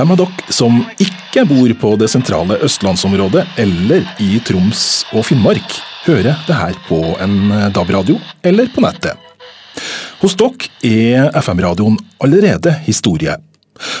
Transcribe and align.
Dem 0.00 0.14
av 0.14 0.16
dere 0.16 0.54
som 0.54 0.78
ikke 0.96 1.42
bor 1.44 1.72
på 1.76 1.88
det 2.00 2.06
sentrale 2.08 2.56
østlandsområdet 2.64 3.42
eller 3.60 4.06
i 4.24 4.38
Troms 4.48 5.02
og 5.12 5.26
Finnmark, 5.28 5.74
hører 6.06 6.38
det 6.46 6.56
her 6.56 6.78
på 6.86 7.02
en 7.20 7.50
DAB-radio 7.74 8.16
eller 8.40 8.70
på 8.72 8.80
nettet. 8.80 9.18
Hos 10.22 10.38
dere 10.40 10.70
er 10.88 11.28
FM-radioen 11.42 12.00
allerede 12.24 12.72
historie, 12.86 13.36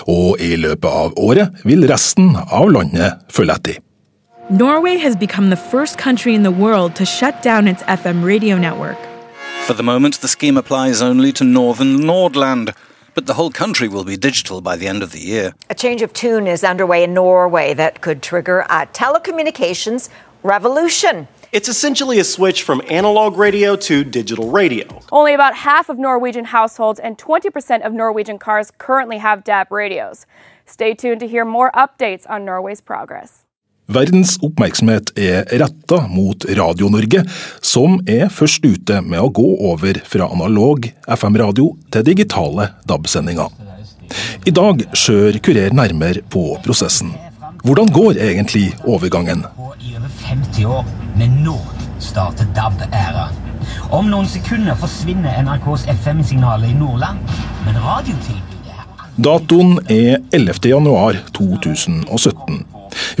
og 0.08 0.40
i 0.40 0.54
løpet 0.56 0.88
av 0.88 1.20
året 1.20 1.60
vil 1.68 1.84
resten 1.90 2.32
av 2.46 2.72
landet 2.72 3.20
følge 3.28 3.60
etter. 3.60 3.80
Norway 4.48 4.96
has 5.04 5.14
become 5.14 5.52
the 5.52 5.60
first 5.68 6.00
country 6.00 6.32
in 6.32 6.48
the 6.48 6.56
world 6.64 6.96
to 6.96 7.04
shut 7.04 7.42
down 7.44 7.68
its 7.68 7.84
FM 7.84 8.24
radio 8.24 8.56
network. 8.56 8.96
For 9.66 9.76
the 9.76 9.84
moment, 9.84 10.22
the 10.22 10.28
scheme 10.28 10.56
applies 10.56 11.02
only 11.02 11.30
to 11.32 11.44
northern 11.44 12.00
Nordland, 12.06 12.72
but 13.14 13.26
the 13.26 13.34
whole 13.34 13.50
country 13.50 13.88
will 13.88 14.04
be 14.04 14.16
digital 14.16 14.60
by 14.60 14.76
the 14.76 14.86
end 14.86 15.02
of 15.02 15.12
the 15.12 15.20
year. 15.20 15.54
A 15.68 15.74
change 15.74 16.02
of 16.02 16.12
tune 16.12 16.46
is 16.46 16.64
underway 16.64 17.04
in 17.04 17.14
Norway 17.14 17.74
that 17.74 18.00
could 18.00 18.22
trigger 18.22 18.60
a 18.70 18.86
telecommunications 18.86 20.08
revolution. 20.42 21.28
It's 21.52 21.68
essentially 21.68 22.20
a 22.20 22.24
switch 22.24 22.62
from 22.62 22.80
analog 22.88 23.36
radio 23.36 23.74
to 23.74 24.04
digital 24.04 24.50
radio. 24.50 25.00
Only 25.10 25.34
about 25.34 25.56
half 25.56 25.88
of 25.88 25.98
Norwegian 25.98 26.44
households 26.44 27.00
and 27.00 27.18
20% 27.18 27.84
of 27.84 27.92
Norwegian 27.92 28.38
cars 28.38 28.70
currently 28.78 29.18
have 29.18 29.42
DAB 29.42 29.72
radios. 29.72 30.26
Stay 30.64 30.94
tuned 30.94 31.18
to 31.20 31.26
hear 31.26 31.44
more 31.44 31.72
updates 31.72 32.24
on 32.30 32.44
Norway's 32.44 32.80
progress. 32.80 33.44
Verdens 33.90 34.36
oppmerksomhet 34.46 35.10
er 35.18 35.48
retta 35.58 36.04
mot 36.06 36.44
Radio-Norge, 36.46 37.24
som 37.60 37.96
er 38.06 38.28
først 38.30 38.62
ute 38.62 39.00
med 39.02 39.18
å 39.18 39.32
gå 39.34 39.46
over 39.66 39.98
fra 40.06 40.28
analog 40.30 40.86
FM-radio 41.10 41.72
til 41.90 42.06
digitale 42.06 42.68
DAB-sendinger. 42.86 43.50
I 44.46 44.52
dag 44.54 44.84
skjør 44.94 45.40
Kurer 45.42 45.74
nærmere 45.74 46.22
på 46.30 46.44
prosessen. 46.62 47.10
Hvordan 47.66 47.90
går 47.90 48.20
egentlig 48.22 48.68
overgangen? 48.86 49.42
I 49.82 49.96
over 49.98 50.10
50 50.22 50.70
år, 50.70 50.86
men 51.18 51.42
nå 51.42 51.58
starter 51.98 52.46
DAB-æra. 52.54 53.26
Om 53.90 54.06
noen 54.12 54.30
sekunder 54.30 54.78
forsvinner 54.78 55.42
NRKs 55.42 55.88
FM-signaler 55.98 56.70
i 56.70 56.78
Nordland, 56.78 57.18
men 57.66 57.82
radiotilbudet 57.82 58.46
Datoen 59.20 59.82
er 59.90 60.22
11. 60.32 60.54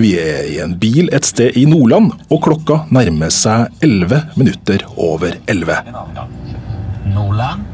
2017. 0.00 0.02
Vi 0.02 0.16
er 0.18 0.46
i 0.48 0.60
en 0.62 0.78
bil 0.78 1.10
et 1.12 1.24
sted 1.24 1.56
i 1.56 1.66
Nordland, 1.66 2.12
og 2.30 2.42
klokka 2.42 2.86
nærmer 2.90 3.30
seg 3.30 3.68
11 3.82 4.36
minutter 4.36 4.84
over 4.96 5.36
11. 5.46 5.76
Nordland, 7.12 7.64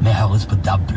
vi 0.00 0.10
høres 0.10 0.46
på 0.46 0.56
DAB+. 0.64 0.90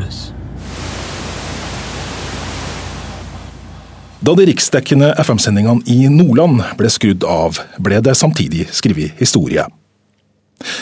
Da 4.24 4.34
de 4.34 4.46
riksdekkende 4.48 5.14
FM-sendingene 5.20 5.84
i 5.86 6.08
Nordland 6.08 6.64
ble 6.80 6.90
skrudd 6.90 7.24
av, 7.28 7.60
ble 7.78 8.00
det 8.02 8.16
samtidig 8.16 8.70
skrevet 8.72 9.12
historie. 9.20 9.66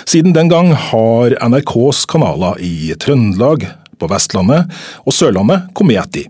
Siden 0.06 0.36
den 0.36 0.50
gang 0.52 0.75
har 0.75 1.34
NRKs 1.42 2.06
kanaler 2.06 2.59
i 2.62 2.94
Trøndelag, 3.02 3.66
på 3.97 4.08
Vestlandet 4.09 4.69
og 5.06 5.14
Sørlandet 5.14 5.67
kommet 5.78 6.00
etter. 6.02 6.30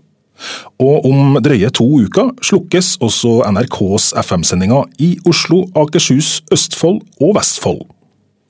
Og 0.82 1.06
om 1.08 1.38
drøye 1.42 1.70
to 1.74 1.86
uker 2.04 2.32
slukkes 2.44 2.96
også 3.04 3.40
NRKs 3.52 4.12
FM-sendinger 4.22 4.88
i 5.02 5.14
Oslo, 5.28 5.64
Akershus, 5.78 6.40
Østfold 6.52 7.02
og 7.20 7.36
Vestfold. 7.38 7.82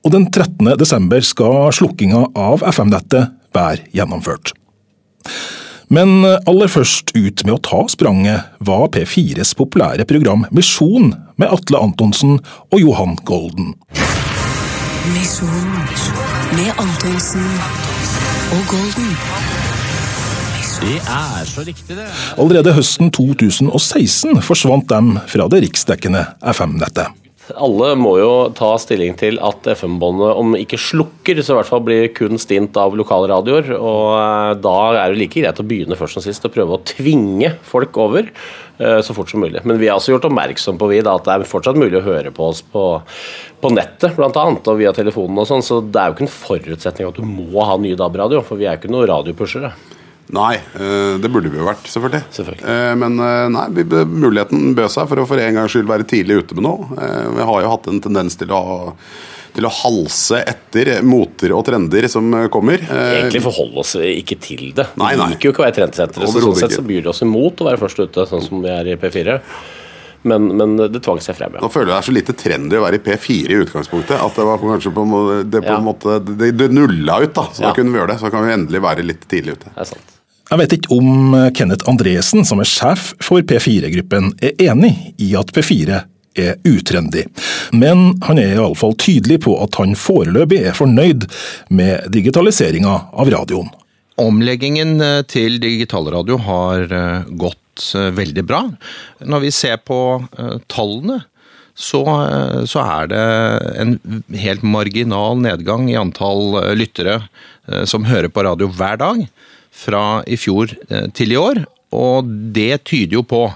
Og 0.03 0.11
den 0.11 0.27
13. 0.31 0.73
desember 0.79 1.23
skal 1.23 1.71
slukkinga 1.75 2.25
av 2.35 2.65
FM-nettet 2.73 3.31
være 3.55 3.87
gjennomført. 3.95 4.55
Men 5.93 6.23
aller 6.25 6.71
først 6.71 7.11
ut 7.13 7.43
med 7.45 7.53
å 7.53 7.61
ta 7.61 7.83
spranget 7.91 8.55
var 8.65 8.87
P4s 8.95 9.53
populære 9.59 10.07
program 10.09 10.47
Misjon 10.55 11.13
med 11.37 11.53
Atle 11.53 11.83
Antonsen 11.85 12.39
og 12.71 12.79
Johan 12.81 13.17
Golden. 13.27 13.75
Misjon 15.13 15.69
med 16.57 16.71
Antonsen 16.81 17.45
og 18.57 18.73
Golden. 18.73 19.62
Det 20.83 20.97
er 20.99 21.45
så 21.47 21.63
riktig, 21.63 21.95
det. 21.95 22.05
Allerede 22.35 22.73
høsten 22.75 23.07
2016 23.15 24.41
forsvant 24.43 24.89
dem 24.91 25.13
fra 25.31 25.45
det 25.47 25.61
riksdekkende 25.63 26.25
FM-nettet. 26.51 27.21
Alle 27.55 27.93
må 27.99 28.17
jo 28.19 28.31
ta 28.55 28.73
stilling 28.79 29.15
til 29.19 29.39
at 29.43 29.63
FM-båndet 29.77 30.35
om 30.39 30.57
ikke 30.59 30.79
slukker, 30.79 31.39
så 31.39 31.53
i 31.53 31.57
hvert 31.57 31.69
fall 31.71 31.85
blir 31.87 32.09
kun 32.15 32.35
stint 32.39 32.75
av 32.79 32.97
lokale 32.99 33.29
radioer. 33.31 33.71
Og 33.77 34.09
eh, 34.17 34.49
da 34.63 34.75
er 35.05 35.13
det 35.13 35.21
like 35.21 35.39
greit 35.39 35.63
å 35.63 35.65
begynne 35.67 35.97
først 35.99 36.19
og 36.19 36.25
sist 36.27 36.49
og 36.49 36.51
prøve 36.55 36.75
å 36.75 36.81
tvinge 36.87 37.53
folk 37.67 38.01
over 38.03 38.27
eh, 38.27 38.99
så 39.07 39.15
fort 39.15 39.31
som 39.31 39.43
mulig. 39.43 39.63
Men 39.63 39.79
vi 39.79 39.87
har 39.87 40.01
også 40.01 40.17
gjort 40.17 40.27
oppmerksom 40.33 40.83
på 40.83 40.91
vi 40.91 40.99
da, 40.99 41.15
at 41.15 41.27
det 41.29 41.37
er 41.37 41.47
fortsatt 41.47 41.79
mulig 41.79 42.01
å 42.01 42.05
høre 42.09 42.35
på 42.35 42.51
oss 42.51 42.59
på, 42.75 42.85
på 43.63 43.71
nettet 43.71 44.19
blant 44.19 44.39
annet, 44.43 44.67
og 44.67 44.83
via 44.83 44.91
telefonen 44.99 45.45
og 45.45 45.47
sånn, 45.47 45.63
så 45.63 45.79
det 45.79 45.99
er 45.99 46.11
jo 46.11 46.19
ikke 46.19 46.27
en 46.27 46.37
forutsetning 46.37 47.11
at 47.11 47.23
du 47.23 47.27
må 47.27 47.71
ha 47.71 47.79
ny 47.79 47.95
DAB-radio, 47.99 48.43
for 48.43 48.59
vi 48.59 48.67
er 48.67 48.75
jo 48.75 48.83
ikke 48.83 48.95
noen 48.95 49.11
radiopushere. 49.15 49.75
Nei, 50.31 50.55
eh, 50.55 51.17
det 51.19 51.29
burde 51.29 51.51
vi 51.51 51.59
jo 51.59 51.67
vært, 51.67 51.83
selvfølgelig. 51.91 52.23
Selvfølgelig. 52.33 52.63
Eh, 52.71 52.95
Men 53.01 53.19
eh, 53.19 53.49
nei, 53.51 53.67
muligheten 54.07 54.71
bød 54.77 54.93
seg 54.93 55.09
for 55.11 55.21
å 55.21 55.27
for 55.29 55.41
en 55.41 55.59
gangs 55.59 55.75
skyld 55.75 55.89
være 55.89 56.07
tidlig 56.09 56.39
ute 56.43 56.57
med 56.57 56.65
noe. 56.65 56.87
Vi 57.35 57.45
har 57.49 57.63
jo 57.65 57.71
hatt 57.73 57.89
en 57.91 58.01
tendens 58.03 58.39
til 58.39 58.53
å, 58.55 58.63
til 59.53 59.67
å 59.67 59.73
halse 59.83 60.39
etter 60.49 60.95
moter 61.05 61.53
og 61.53 61.65
trender 61.67 62.07
som 62.11 62.31
kommer. 62.53 62.81
Egentlig 62.87 63.43
forholde 63.45 63.83
oss 63.83 63.95
ikke 63.99 64.39
til 64.41 64.65
det. 64.77 64.87
Nei, 64.97 65.13
nei. 65.19 65.27
Vi 65.27 65.35
liker 65.35 65.49
jo 65.49 65.55
ikke 65.55 65.65
å 65.65 65.67
være 65.67 65.79
trendsettere, 65.81 66.31
så 66.31 66.45
sånn 66.47 66.59
sett 66.63 66.79
så 66.79 66.87
byr 66.87 67.05
det 67.05 67.13
oss 67.13 67.23
imot 67.25 67.61
å 67.61 67.69
være 67.69 67.83
først 67.83 68.03
ute, 68.05 68.27
sånn 68.31 68.45
som 68.47 68.63
vi 68.63 68.73
er 68.73 68.93
i 68.95 68.99
P4. 68.99 69.39
Men, 70.23 70.47
men 70.57 70.75
det 70.77 71.01
tvang 71.03 71.19
seg 71.23 71.35
frem, 71.35 71.57
ja. 71.57 71.61
Nå 71.63 71.69
føler 71.73 71.91
jeg 71.91 71.93
det 71.93 71.99
er 72.01 72.07
så 72.07 72.15
lite 72.15 72.35
trendy 72.39 72.77
å 72.79 72.83
være 72.85 72.99
i 72.99 73.03
P4 73.03 73.51
i 73.51 73.57
utgangspunktet. 73.65 74.15
At 74.23 74.37
det 74.39 74.45
var 74.47 74.61
på, 74.61 74.69
kanskje 74.71 74.93
på, 74.95 75.03
det 75.51 75.61
på 75.65 75.71
Ja. 75.73 75.77
en 75.81 75.87
måte 75.87 76.19
Det, 76.23 76.51
det 76.57 76.69
nulla 76.71 77.19
ut, 77.25 77.33
da. 77.35 77.47
Så 77.51 77.61
Ja. 77.61 77.67
da 77.69 77.73
kunne 77.75 77.91
vi 77.91 77.99
gjøre 77.99 78.13
det. 78.13 78.19
Så 78.21 78.31
kan 78.31 78.45
vi 78.47 78.53
endelig 78.53 78.81
være 78.81 79.03
litt 79.03 79.27
tidlig 79.27 79.57
ute. 79.59 79.71
Det 79.73 79.83
er 79.83 79.91
sant. 79.91 80.09
Jeg 80.51 80.59
vet 80.59 80.73
ikke 80.77 80.95
om 80.97 81.51
Kenneth 81.55 81.89
Andresen, 81.89 82.45
som 82.45 82.59
er 82.59 82.67
sjef 82.69 83.13
for 83.23 83.41
P4-gruppen, 83.41 84.33
er 84.43 84.51
enig 84.69 85.13
i 85.19 85.33
at 85.39 85.51
P4 85.55 86.03
er 86.35 86.55
utrendy, 86.65 87.23
men 87.77 88.19
han 88.25 88.39
er 88.41 88.55
iallfall 88.55 88.95
tydelig 88.97 89.39
på 89.45 89.53
at 89.61 89.75
han 89.77 89.93
foreløpig 89.93 90.63
er 90.65 90.73
fornøyd 90.73 91.27
med 91.69 92.07
digitaliseringa 92.11 92.95
av 93.13 93.29
radioen. 93.29 93.69
Omleggingen 94.21 94.99
eh, 95.01 95.21
til 95.29 95.59
digitalradio 95.61 96.37
har 96.45 96.83
eh, 96.93 97.23
gått 97.73 97.95
eh, 97.95 98.11
veldig 98.11 98.43
bra. 98.45 98.71
Når 99.19 99.39
vi 99.41 99.51
ser 99.51 99.77
på 99.77 100.23
eh, 100.37 100.59
tallene, 100.67 101.23
så, 101.75 102.03
eh, 102.05 102.65
så 102.65 102.79
er 102.83 103.07
det 103.07 103.23
en 103.81 103.99
helt 104.37 104.63
marginal 104.63 105.37
nedgang 105.37 105.89
i 105.89 105.97
antall 105.97 106.75
lyttere 106.75 107.27
som 107.85 108.03
hører 108.03 108.27
på 108.27 108.43
radio 108.43 108.67
hver 108.67 108.97
dag, 108.97 109.27
fra 109.71 110.21
i 110.27 110.35
fjor 110.35 110.67
til 111.15 111.31
i 111.31 111.37
år. 111.39 111.63
Og 111.95 112.27
det 112.53 112.83
tyder 112.83 113.15
jo 113.15 113.23
på 113.23 113.47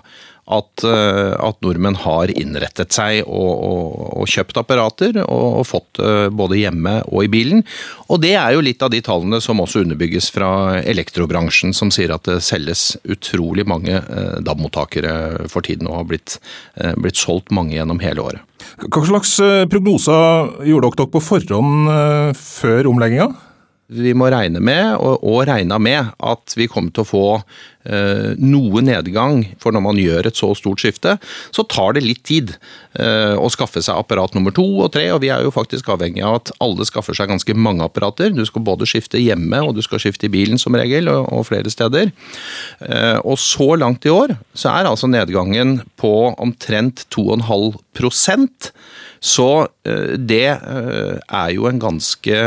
at, 0.48 0.84
eh, 0.88 1.34
at 1.44 1.62
nordmenn 1.66 2.00
har 2.04 2.32
innrettet 2.32 2.96
seg 2.96 3.24
og, 3.26 3.52
og, 3.68 4.04
og 4.22 4.32
kjøpt 4.32 4.62
apparater 4.62 5.22
og, 5.26 5.62
og 5.62 5.68
fått 5.68 6.02
både 6.38 6.60
hjemme 6.60 7.00
og 7.08 7.26
i 7.26 7.32
bilen. 7.32 7.64
Og 8.08 8.22
det 8.24 8.36
er 8.40 8.56
jo 8.56 8.64
litt 8.64 8.84
av 8.84 8.92
de 8.94 9.02
tallene 9.04 9.40
som 9.44 9.60
også 9.64 9.84
underbygges 9.84 10.30
fra 10.34 10.50
elektrobransjen, 10.80 11.74
som 11.76 11.92
sier 11.94 12.14
at 12.16 12.28
det 12.30 12.40
selges 12.46 12.96
utrolig 13.04 13.68
mange 13.68 13.98
eh, 14.00 14.38
DAB-mottakere 14.44 15.48
for 15.52 15.66
tiden 15.66 15.90
og 15.90 16.02
har 16.02 16.08
blitt, 16.12 16.38
eh, 16.80 16.96
blitt 16.98 17.20
solgt 17.20 17.52
mange 17.56 17.76
gjennom 17.76 18.02
hele 18.04 18.24
året. 18.24 18.46
Hva 18.88 19.04
slags 19.08 19.38
eh, 19.44 19.66
prognoser 19.70 20.64
gjorde 20.68 20.94
dere 20.96 21.12
på 21.14 21.24
forhånd 21.24 21.92
eh, 21.94 22.32
før 22.38 22.92
omlegginga? 22.94 23.30
Vi 23.88 24.12
må 24.18 24.28
regne 24.28 24.60
med, 24.60 24.98
og, 25.00 25.46
regna 25.48 25.78
med, 25.80 26.10
at 26.20 26.56
vi 26.60 26.68
kommer 26.68 26.92
til 26.92 27.06
å 27.06 27.08
få 27.08 27.26
eh, 27.38 27.77
noe 28.38 28.82
nedgang. 28.84 29.44
For 29.64 29.76
når 29.76 29.84
man 29.86 30.02
gjør 30.02 30.28
et 30.30 30.40
så 30.40 30.52
stort 30.58 30.84
skifte, 30.84 31.18
så 31.56 31.66
tar 31.72 31.96
det 31.98 32.06
litt 32.06 32.24
tid 32.28 32.54
eh, 33.00 33.36
å 33.38 33.50
skaffe 33.54 33.82
seg 33.84 33.98
apparat 33.98 34.36
nummer 34.36 34.54
to 34.56 34.66
og 34.84 34.92
tre. 34.96 35.08
Og 35.16 35.22
vi 35.24 35.32
er 35.34 35.46
jo 35.46 35.54
faktisk 35.56 35.90
avhengig 35.94 36.24
av 36.26 36.40
at 36.42 36.54
alle 36.64 36.88
skaffer 36.88 37.18
seg 37.18 37.32
ganske 37.32 37.56
mange 37.58 37.86
apparater. 37.86 38.34
Du 38.36 38.44
skal 38.48 38.66
både 38.68 38.88
skifte 38.90 39.22
hjemme, 39.22 39.62
og 39.64 39.78
du 39.78 39.84
skal 39.86 40.02
skifte 40.04 40.28
i 40.28 40.34
bilen 40.34 40.62
som 40.62 40.76
regel, 40.78 41.10
og 41.12 41.48
flere 41.48 41.72
steder. 41.72 42.12
Eh, 42.84 43.18
og 43.24 43.40
så 43.42 43.74
langt 43.80 44.08
i 44.08 44.14
år 44.14 44.36
så 44.58 44.74
er 44.74 44.90
altså 44.90 45.10
nedgangen 45.12 45.80
på 46.00 46.14
omtrent 46.38 47.06
2,5 47.14 47.76
så 49.20 49.68
eh, 49.88 50.16
det 50.18 50.50
eh, 50.54 51.18
er 51.18 51.52
jo 51.56 51.68
en 51.70 51.80
ganske, 51.82 52.40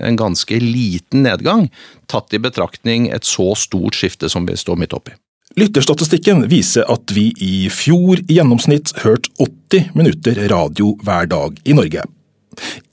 en 0.00 0.18
ganske 0.20 0.60
liten 0.60 1.24
nedgang, 1.24 1.68
tatt 2.10 2.34
i 2.34 2.42
betraktning 2.42 3.08
et 3.14 3.24
så 3.28 3.52
stort 3.58 3.96
skifte 3.98 4.30
som 4.32 4.46
vi 4.48 4.56
står 4.60 4.80
midt 4.80 4.96
oppi. 4.96 5.16
Lytterstatistikken 5.54 6.48
viser 6.50 6.86
at 6.90 7.12
vi 7.14 7.28
i 7.38 7.68
fjor 7.70 8.18
i 8.24 8.40
gjennomsnitt 8.40 8.90
hørte 9.04 9.30
80 9.38 9.92
minutter 9.94 10.40
radio 10.50 10.96
hver 11.04 11.28
dag 11.30 11.60
i 11.62 11.76
Norge. 11.76 12.02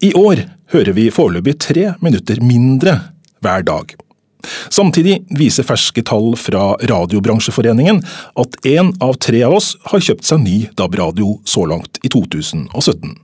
I 0.02 0.12
år 0.18 0.44
hører 0.74 0.94
vi 0.98 1.10
foreløpig 1.14 1.58
tre 1.62 1.92
minutter 2.06 2.42
mindre 2.46 2.98
hver 3.42 3.66
dag. 3.66 3.96
Samtidig 4.70 5.20
viser 5.38 5.68
ferske 5.68 6.04
tall 6.08 6.34
fra 6.40 6.76
Radiobransjeforeningen 6.92 8.02
at 8.42 8.58
én 8.68 8.94
av 9.04 9.18
tre 9.22 9.44
av 9.48 9.58
oss 9.60 9.74
har 9.92 10.04
kjøpt 10.04 10.28
seg 10.28 10.44
ny 10.46 10.58
DAB-radio 10.78 11.38
så 11.48 11.66
langt 11.70 12.02
i 12.06 12.12
2017. 12.12 13.16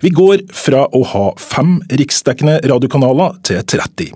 Vi 0.00 0.10
går 0.12 0.44
fra 0.52 0.84
å 0.92 1.00
ha 1.14 1.24
fem 1.40 1.78
riksdekkende 1.90 2.60
radiokanaler 2.68 3.40
til 3.46 3.62
30. 3.64 4.12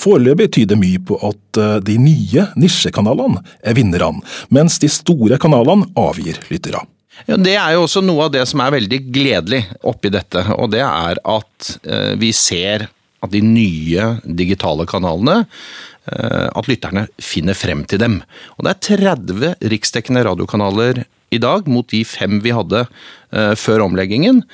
Foreløpig 0.00 0.50
tyder 0.56 0.78
mye 0.80 1.00
på 1.04 1.18
at 1.26 1.60
eh, 1.60 1.78
de 1.84 1.96
nye 2.00 2.46
nisjekanalene 2.56 3.42
er 3.60 3.76
vinnerne, 3.76 4.22
mens 4.52 4.78
de 4.82 4.90
store 4.92 5.38
kanalene 5.42 5.88
avgir 6.00 6.40
lyttere. 6.50 6.82
Ja, 7.24 7.36
Det 7.40 7.54
er 7.56 7.76
jo 7.76 7.86
også 7.86 8.02
noe 8.04 8.26
av 8.26 8.34
det 8.34 8.44
som 8.48 8.60
er 8.60 8.74
veldig 8.74 9.00
gledelig 9.12 9.62
oppi 9.88 10.12
dette, 10.12 10.44
og 10.56 10.70
det 10.74 10.84
er 10.84 11.20
at 11.20 11.70
eh, 11.84 12.12
vi 12.20 12.32
ser 12.36 12.88
at 13.26 13.34
de 13.34 13.42
nye 13.44 14.08
digitale 14.24 14.86
kanalene 14.88 15.42
eh, 15.42 16.46
at 16.48 16.70
lytterne 16.70 17.06
finner 17.22 17.58
frem 17.58 17.84
til 17.88 18.02
dem. 18.02 18.20
Og 18.56 18.66
Det 18.66 18.72
er 18.72 18.96
30 19.16 19.70
riksdekkende 19.72 20.24
radiokanaler 20.26 21.04
i 21.34 21.40
dag, 21.42 21.66
mot 21.66 21.86
de 21.90 22.04
fem 22.06 22.38
vi 22.44 22.54
hadde 22.54 22.84
eh, 22.86 23.54
før 23.58 23.86
omleggingen. 23.88 24.44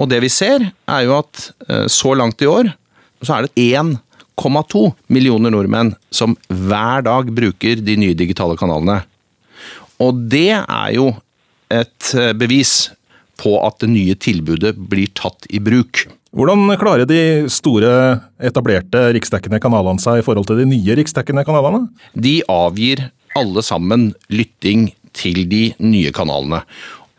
Og 0.00 0.08
det 0.10 0.22
vi 0.24 0.32
ser, 0.32 0.70
er 0.88 1.04
jo 1.06 1.18
at 1.20 1.50
eh, 1.68 1.86
så 1.92 2.16
langt 2.16 2.42
i 2.42 2.50
år 2.50 2.72
så 3.24 3.38
er 3.38 3.46
det 3.46 3.68
1,2 3.80 4.84
millioner 5.12 5.52
nordmenn 5.54 5.94
som 6.12 6.34
hver 6.48 7.04
dag 7.06 7.30
bruker 7.32 7.80
de 7.80 7.96
nye 8.00 8.16
digitale 8.16 8.56
kanalene. 8.60 9.02
Og 10.02 10.26
det 10.28 10.50
er 10.58 10.90
jo 10.96 11.12
et 11.72 12.10
bevis 12.36 12.90
på 13.40 13.54
at 13.64 13.80
det 13.82 13.88
nye 13.94 14.16
tilbudet 14.20 14.74
blir 14.76 15.08
tatt 15.16 15.48
i 15.54 15.60
bruk. 15.62 16.04
Hvordan 16.34 16.66
klarer 16.80 17.06
de 17.06 17.46
store, 17.52 17.90
etablerte 18.42 19.04
riksdekkende 19.14 19.60
kanalene 19.62 20.02
seg 20.02 20.18
i 20.18 20.24
forhold 20.26 20.48
til 20.48 20.58
de 20.58 20.66
nye 20.66 20.96
riksdekkende 20.98 21.44
kanalene? 21.46 21.86
De 22.18 22.40
avgir 22.50 23.04
alle 23.38 23.62
sammen 23.62 24.10
lytting 24.34 24.88
til 25.14 25.44
de 25.46 25.68
nye 25.78 26.10
kanalene. 26.14 26.64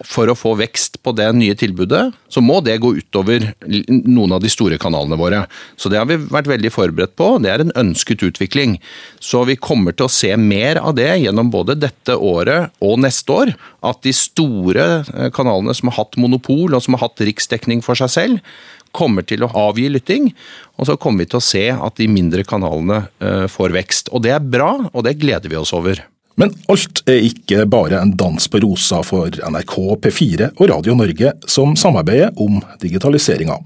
For 0.03 0.27
å 0.27 0.35
få 0.35 0.57
vekst 0.59 0.97
på 1.07 1.13
det 1.15 1.29
nye 1.37 1.55
tilbudet, 1.55 2.09
så 2.27 2.41
må 2.43 2.57
det 2.59 2.75
gå 2.83 2.89
utover 2.97 3.45
noen 3.63 4.35
av 4.35 4.41
de 4.43 4.51
store 4.51 4.75
kanalene 4.81 5.15
våre. 5.15 5.45
Så 5.79 5.87
det 5.87 6.01
har 6.01 6.09
vi 6.09 6.17
vært 6.19 6.49
veldig 6.51 6.71
forberedt 6.75 7.15
på. 7.15 7.29
Det 7.39 7.53
er 7.53 7.63
en 7.63 7.71
ønsket 7.79 8.25
utvikling. 8.27 8.75
Så 9.23 9.45
vi 9.47 9.55
kommer 9.55 9.95
til 9.95 10.09
å 10.09 10.11
se 10.11 10.33
mer 10.35 10.81
av 10.83 10.97
det 10.99 11.07
gjennom 11.23 11.53
både 11.53 11.77
dette 11.79 12.19
året 12.19 12.75
og 12.83 12.99
neste 13.07 13.39
år. 13.39 13.55
At 13.87 14.03
de 14.03 14.11
store 14.11 14.89
eh, 14.99 15.31
kanalene 15.31 15.75
som 15.77 15.87
har 15.93 16.01
hatt 16.01 16.19
monopol 16.19 16.75
og 16.75 16.83
som 16.83 16.99
har 16.99 17.07
hatt 17.07 17.23
riksdekning 17.23 17.79
for 17.85 17.95
seg 17.95 18.11
selv, 18.11 18.55
kommer 18.95 19.25
til 19.27 19.43
å 19.45 19.51
avgi 19.67 19.89
lytting. 19.91 20.31
Og 20.79 20.89
så 20.89 20.97
kommer 20.99 21.23
vi 21.23 21.31
til 21.33 21.41
å 21.41 21.45
se 21.45 21.67
at 21.75 21.99
de 21.99 22.09
mindre 22.11 22.45
kanalene 22.47 23.05
eh, 23.19 23.45
får 23.51 23.75
vekst. 23.75 24.11
Og 24.15 24.23
det 24.25 24.35
er 24.35 24.43
bra, 24.43 24.73
og 24.91 25.07
det 25.07 25.17
gleder 25.21 25.51
vi 25.51 25.59
oss 25.59 25.75
over. 25.75 26.01
Men 26.39 26.51
alt 26.71 26.99
er 27.07 27.23
ikke 27.23 27.63
bare 27.71 28.01
en 28.01 28.11
dans 28.19 28.49
på 28.51 28.59
rosa 28.63 28.99
for 29.07 29.31
NRK, 29.31 29.75
P4 30.03 30.49
og 30.57 30.67
Radio 30.73 30.97
Norge, 30.97 31.31
som 31.47 31.77
samarbeider 31.79 32.35
om 32.43 32.59
digitaliseringa. 32.81 33.61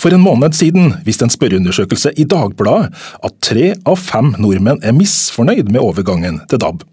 For 0.00 0.14
en 0.14 0.24
måned 0.24 0.56
siden 0.56 0.94
viste 1.06 1.26
en 1.26 1.32
spørreundersøkelse 1.32 2.14
i 2.18 2.24
Dagbladet 2.28 2.88
at 3.28 3.36
tre 3.44 3.72
av 3.88 4.00
fem 4.00 4.32
nordmenn 4.40 4.80
er 4.82 4.96
misfornøyd 4.96 5.68
med 5.70 5.84
overgangen 5.84 6.40
til 6.50 6.62
DAB. 6.62 6.86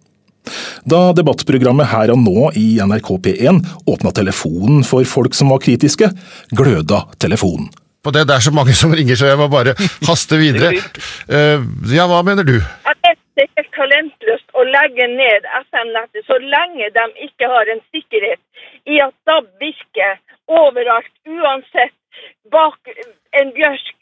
Da 0.89 1.01
debattprogrammet 1.17 1.91
Her 1.91 2.13
og 2.13 2.21
nå 2.23 2.49
i 2.57 2.79
NRK 2.81 3.11
P1 3.25 3.59
åpna 3.89 4.13
telefonen 4.15 4.85
for 4.87 5.05
folk 5.07 5.35
som 5.37 5.51
var 5.53 5.61
kritiske, 5.63 6.09
gløda 6.55 7.05
telefonen. 7.21 7.69
På 8.03 8.13
det, 8.15 8.25
det 8.29 8.37
er 8.37 8.43
så 8.45 8.53
mange 8.55 8.73
som 8.79 8.93
ringer, 8.95 9.17
så 9.19 9.27
jeg 9.27 9.39
må 9.39 9.49
bare 9.51 9.75
haste 10.07 10.39
videre. 10.39 10.71
Uh, 11.27 11.59
ja, 11.91 12.07
hva 12.07 12.21
mener 12.23 12.47
du? 12.47 12.55
At 12.87 12.99
det 13.03 13.43
er 13.43 13.51
helt 13.59 13.73
talentløst 13.75 14.55
å 14.55 14.63
legge 14.67 15.07
ned 15.11 15.47
FM-nettet 15.65 16.27
så 16.27 16.39
lenge 16.43 16.89
de 16.95 17.05
ikke 17.27 17.51
har 17.51 17.71
en 17.73 17.83
sikkerhet 17.91 18.41
i 18.87 19.01
at 19.03 19.15
DAB 19.27 19.51
virker 19.61 20.19
overalt, 20.49 21.11
uansett. 21.27 21.95
Bak 22.51 22.89
en 23.39 23.51
bjørk, 23.55 23.98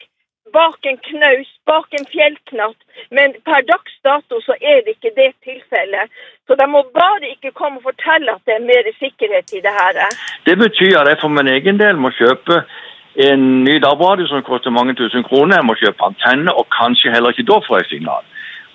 bak 0.52 0.86
en 0.90 0.98
knaus, 1.08 1.50
bak 1.70 1.94
en 1.98 2.06
fjellknatt. 2.14 2.80
Men 3.16 3.36
per 3.48 3.60
dags 3.72 3.94
dato 4.08 4.40
så 4.46 4.54
er 4.72 4.82
det 4.84 4.96
ikke 4.96 5.14
det 5.20 5.30
tilfellet. 5.46 6.12
Så 6.46 6.56
de 6.60 6.66
må 6.74 6.80
bare 7.00 7.32
ikke 7.34 7.54
komme 7.60 7.80
og 7.80 7.88
fortelle 7.90 8.34
at 8.34 8.42
det 8.46 8.54
er 8.56 8.68
mer 8.70 8.90
sikkerhet 8.98 9.52
i 9.58 9.64
det 9.66 9.74
her. 9.80 10.02
Det 10.48 10.56
betyr 10.64 11.00
at 11.00 11.10
jeg 11.10 11.20
for 11.22 11.34
min 11.36 11.52
egen 11.56 11.80
del 11.82 11.96
må 12.04 12.10
kjøpe 12.20 12.62
en 13.28 13.44
ny 13.64 13.74
DAB-radio 13.82 14.26
som 14.26 14.42
koster 14.46 14.70
mange 14.70 14.94
tusen 14.94 15.24
kroner. 15.28 15.58
Jeg 15.58 15.68
må 15.68 15.74
kjøpe 15.82 16.10
antenne, 16.10 16.54
og 16.58 16.68
kanskje 16.80 17.12
heller 17.14 17.34
ikke 17.34 17.50
da 17.50 17.58
får 17.66 17.80
jeg 17.80 17.90
signal. 17.94 18.22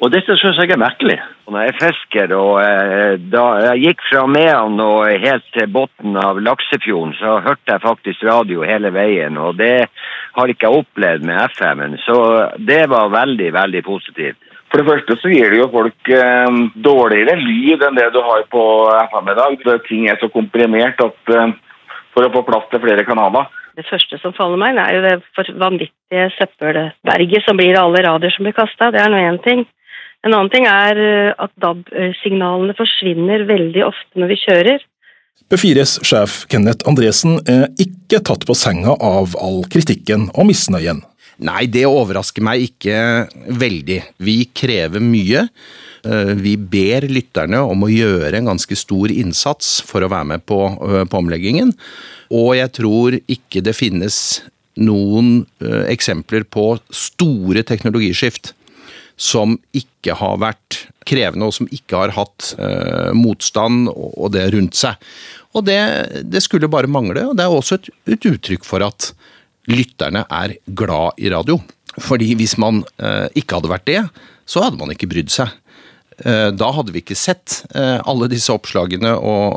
Og 0.01 0.09
dette 0.11 0.35
syns 0.39 0.57
jeg 0.59 0.71
er 0.73 0.81
merkelig. 0.81 1.19
Når 1.47 1.59
jeg 1.61 1.71
er 1.71 1.79
fisker, 1.79 2.33
og 2.35 2.55
eh, 2.63 3.17
da 3.31 3.43
jeg 3.67 3.83
gikk 3.83 4.05
fra 4.09 4.23
Mehamn 4.27 4.81
og 4.81 5.05
helt 5.21 5.45
til 5.53 5.69
bunnen 5.71 6.17
av 6.19 6.39
Laksefjorden, 6.41 7.13
så 7.19 7.37
hørte 7.45 7.75
jeg 7.75 7.83
faktisk 7.83 8.23
radio 8.25 8.65
hele 8.67 8.89
veien, 8.95 9.37
og 9.37 9.59
det 9.61 9.87
har 10.33 10.49
ikke 10.49 10.69
jeg 10.69 10.81
opplevd 10.81 11.27
med 11.29 11.43
FM-en. 11.53 11.99
Så 12.07 12.17
det 12.57 12.81
var 12.91 13.13
veldig, 13.13 13.51
veldig 13.53 13.83
positivt. 13.85 14.39
For 14.73 14.81
det 14.81 14.89
første 14.89 15.19
så 15.21 15.29
gir 15.29 15.53
det 15.53 15.59
jo 15.59 15.69
folk 15.69 16.09
eh, 16.09 16.55
dårligere 16.87 17.37
lyd 17.37 17.83
enn 17.85 17.99
det 17.99 18.07
du 18.15 18.23
har 18.25 18.47
på 18.49 18.63
FM 19.11 19.29
i 19.29 19.35
dag. 19.37 19.67
Ting 19.85 20.07
er 20.09 20.17
så 20.17 20.31
komprimert 20.33 21.03
at 21.05 21.35
eh, 21.37 21.53
for 22.15 22.25
å 22.25 22.31
få 22.33 22.41
plass 22.47 22.65
til 22.71 22.81
flere 22.81 23.05
kanaler. 23.05 23.51
Det 23.77 23.85
første 23.85 24.17
som 24.21 24.33
faller 24.37 24.59
meg, 24.61 24.77
er 24.77 24.97
jo 24.97 25.05
det 25.05 25.53
vanvittige 25.61 26.25
søppelberget 26.35 27.45
som 27.45 27.57
blir 27.57 27.77
alle 27.77 28.03
radioer 28.05 28.33
som 28.33 28.45
blir 28.45 28.57
kasta. 28.57 28.91
Det 28.93 29.01
er 29.01 29.13
nå 29.13 29.21
én 29.21 29.39
ting. 29.45 29.63
En 30.23 30.31
annen 30.31 30.51
ting 30.53 30.65
er 30.69 30.99
eh, 31.03 31.31
at 31.35 31.51
DAB-signalene 31.59 32.75
forsvinner 32.77 33.43
veldig 33.49 33.83
ofte 33.89 34.21
når 34.21 34.31
vi 34.31 34.41
kjører. 34.45 34.83
P4s 35.51 35.97
sjef 36.07 36.43
Kenneth 36.51 36.87
Andresen 36.89 37.41
er 37.49 37.67
ikke 37.81 38.21
tatt 38.23 38.45
på 38.47 38.55
senga 38.55 38.95
av 39.03 39.35
all 39.43 39.63
kritikken 39.71 40.29
og 40.31 40.47
misnøyen. 40.47 41.03
Nei, 41.43 41.65
det 41.67 41.83
overrasker 41.89 42.45
meg 42.45 42.69
ikke 42.69 42.95
veldig. 43.59 43.99
Vi 44.23 44.37
krever 44.55 45.03
mye. 45.03 45.43
Eh, 46.07 46.33
vi 46.39 46.55
ber 46.55 47.09
lytterne 47.11 47.59
om 47.67 47.83
å 47.83 47.91
gjøre 47.91 48.39
en 48.39 48.53
ganske 48.53 48.79
stor 48.79 49.12
innsats 49.12 49.75
for 49.83 50.05
å 50.05 50.12
være 50.13 50.31
med 50.31 50.48
på, 50.48 50.62
eh, 50.71 51.03
på 51.03 51.19
omleggingen. 51.19 51.75
Og 52.31 52.55
jeg 52.55 52.71
tror 52.79 53.19
ikke 53.27 53.65
det 53.65 53.75
finnes 53.75 54.17
noen 54.74 55.43
eksempler 55.62 56.48
på 56.50 56.79
store 56.89 57.62
teknologiskift 57.62 58.55
som 59.20 59.55
ikke 59.75 60.15
har 60.17 60.39
vært 60.41 60.79
krevende, 61.08 61.48
og 61.48 61.55
som 61.55 61.70
ikke 61.72 62.00
har 62.00 62.15
hatt 62.15 62.53
eh, 62.58 63.12
motstand 63.17 63.89
og 63.93 64.32
det 64.34 64.48
rundt 64.55 64.77
seg. 64.77 64.98
Og 65.53 65.65
det, 65.67 65.79
det, 66.25 66.41
skulle 66.43 66.72
bare 66.72 66.89
mangle. 66.89 67.27
og 67.29 67.38
Det 67.38 67.46
er 67.46 67.53
også 67.53 67.79
et, 67.79 67.89
et, 68.15 68.29
uttrykk 68.34 68.65
for 68.65 68.86
at 68.86 69.12
lytterne 69.70 70.25
er 70.34 70.58
glad 70.65 71.20
i 71.22 71.29
radio. 71.34 71.60
Fordi 72.01 72.34
hvis 72.39 72.58
man 72.62 72.82
eh, 72.98 73.27
ikke 73.38 73.60
hadde 73.60 73.74
vært 73.74 73.89
det, 73.89 74.01
så 74.50 74.65
hadde 74.65 74.82
man 74.82 74.91
ikke 74.96 75.12
brydd 75.12 75.32
seg. 75.34 75.53
Uh, 76.24 76.51
da 76.53 76.67
hadde 76.70 76.93
vi 76.93 77.01
ikke 77.01 77.15
sett 77.17 77.63
alle 77.74 78.27
disse 78.29 78.53
oppslagene, 78.53 79.15
og, 79.17 79.55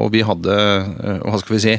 og 0.00 0.06
vi 0.14 0.22
hadde, 0.24 0.54
hva 1.20 1.40
skal 1.42 1.54
vi 1.54 1.60
si, 1.60 1.74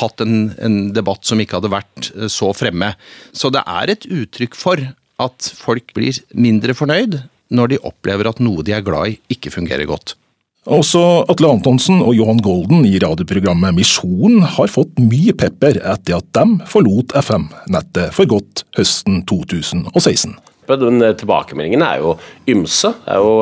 hatt 0.00 0.22
en, 0.24 0.54
en, 0.56 0.78
debatt 0.96 1.28
som 1.28 1.40
ikke 1.42 1.58
hadde 1.58 1.70
vært 1.74 2.08
så 2.32 2.48
fremme. 2.56 2.94
Så 3.36 3.52
det 3.52 3.60
er 3.68 3.92
et 3.92 4.06
uttrykk 4.08 4.56
for 4.56 4.80
at 5.24 5.52
folk 5.58 5.94
blir 5.96 6.18
mindre 6.34 6.76
fornøyd 6.76 7.20
når 7.52 7.74
de 7.74 7.84
opplever 7.84 8.30
at 8.30 8.40
noe 8.40 8.64
de 8.64 8.74
er 8.74 8.84
glad 8.84 9.12
i, 9.12 9.18
ikke 9.34 9.52
fungerer 9.52 9.88
godt. 9.88 10.16
Også 10.62 11.00
Atle 11.26 11.48
Antonsen 11.50 11.98
og 12.04 12.14
Johan 12.14 12.38
Golden 12.38 12.84
i 12.86 12.94
radioprogrammet 13.02 13.74
Misjon 13.74 14.44
har 14.46 14.70
fått 14.70 15.00
mye 15.02 15.34
pepper 15.34 15.80
etter 15.80 16.20
at 16.20 16.28
de 16.38 16.68
forlot 16.70 17.16
FM-nettet 17.18 18.14
for 18.14 18.30
godt 18.30 18.62
høsten 18.78 19.24
2016. 19.26 20.36
Den 20.70 21.02
tilbakemeldingen 21.18 21.82
er 21.82 21.98
jo 22.04 22.14
ymse. 22.48 22.92
Det 23.02 23.10
er 23.10 23.18
jo 23.18 23.32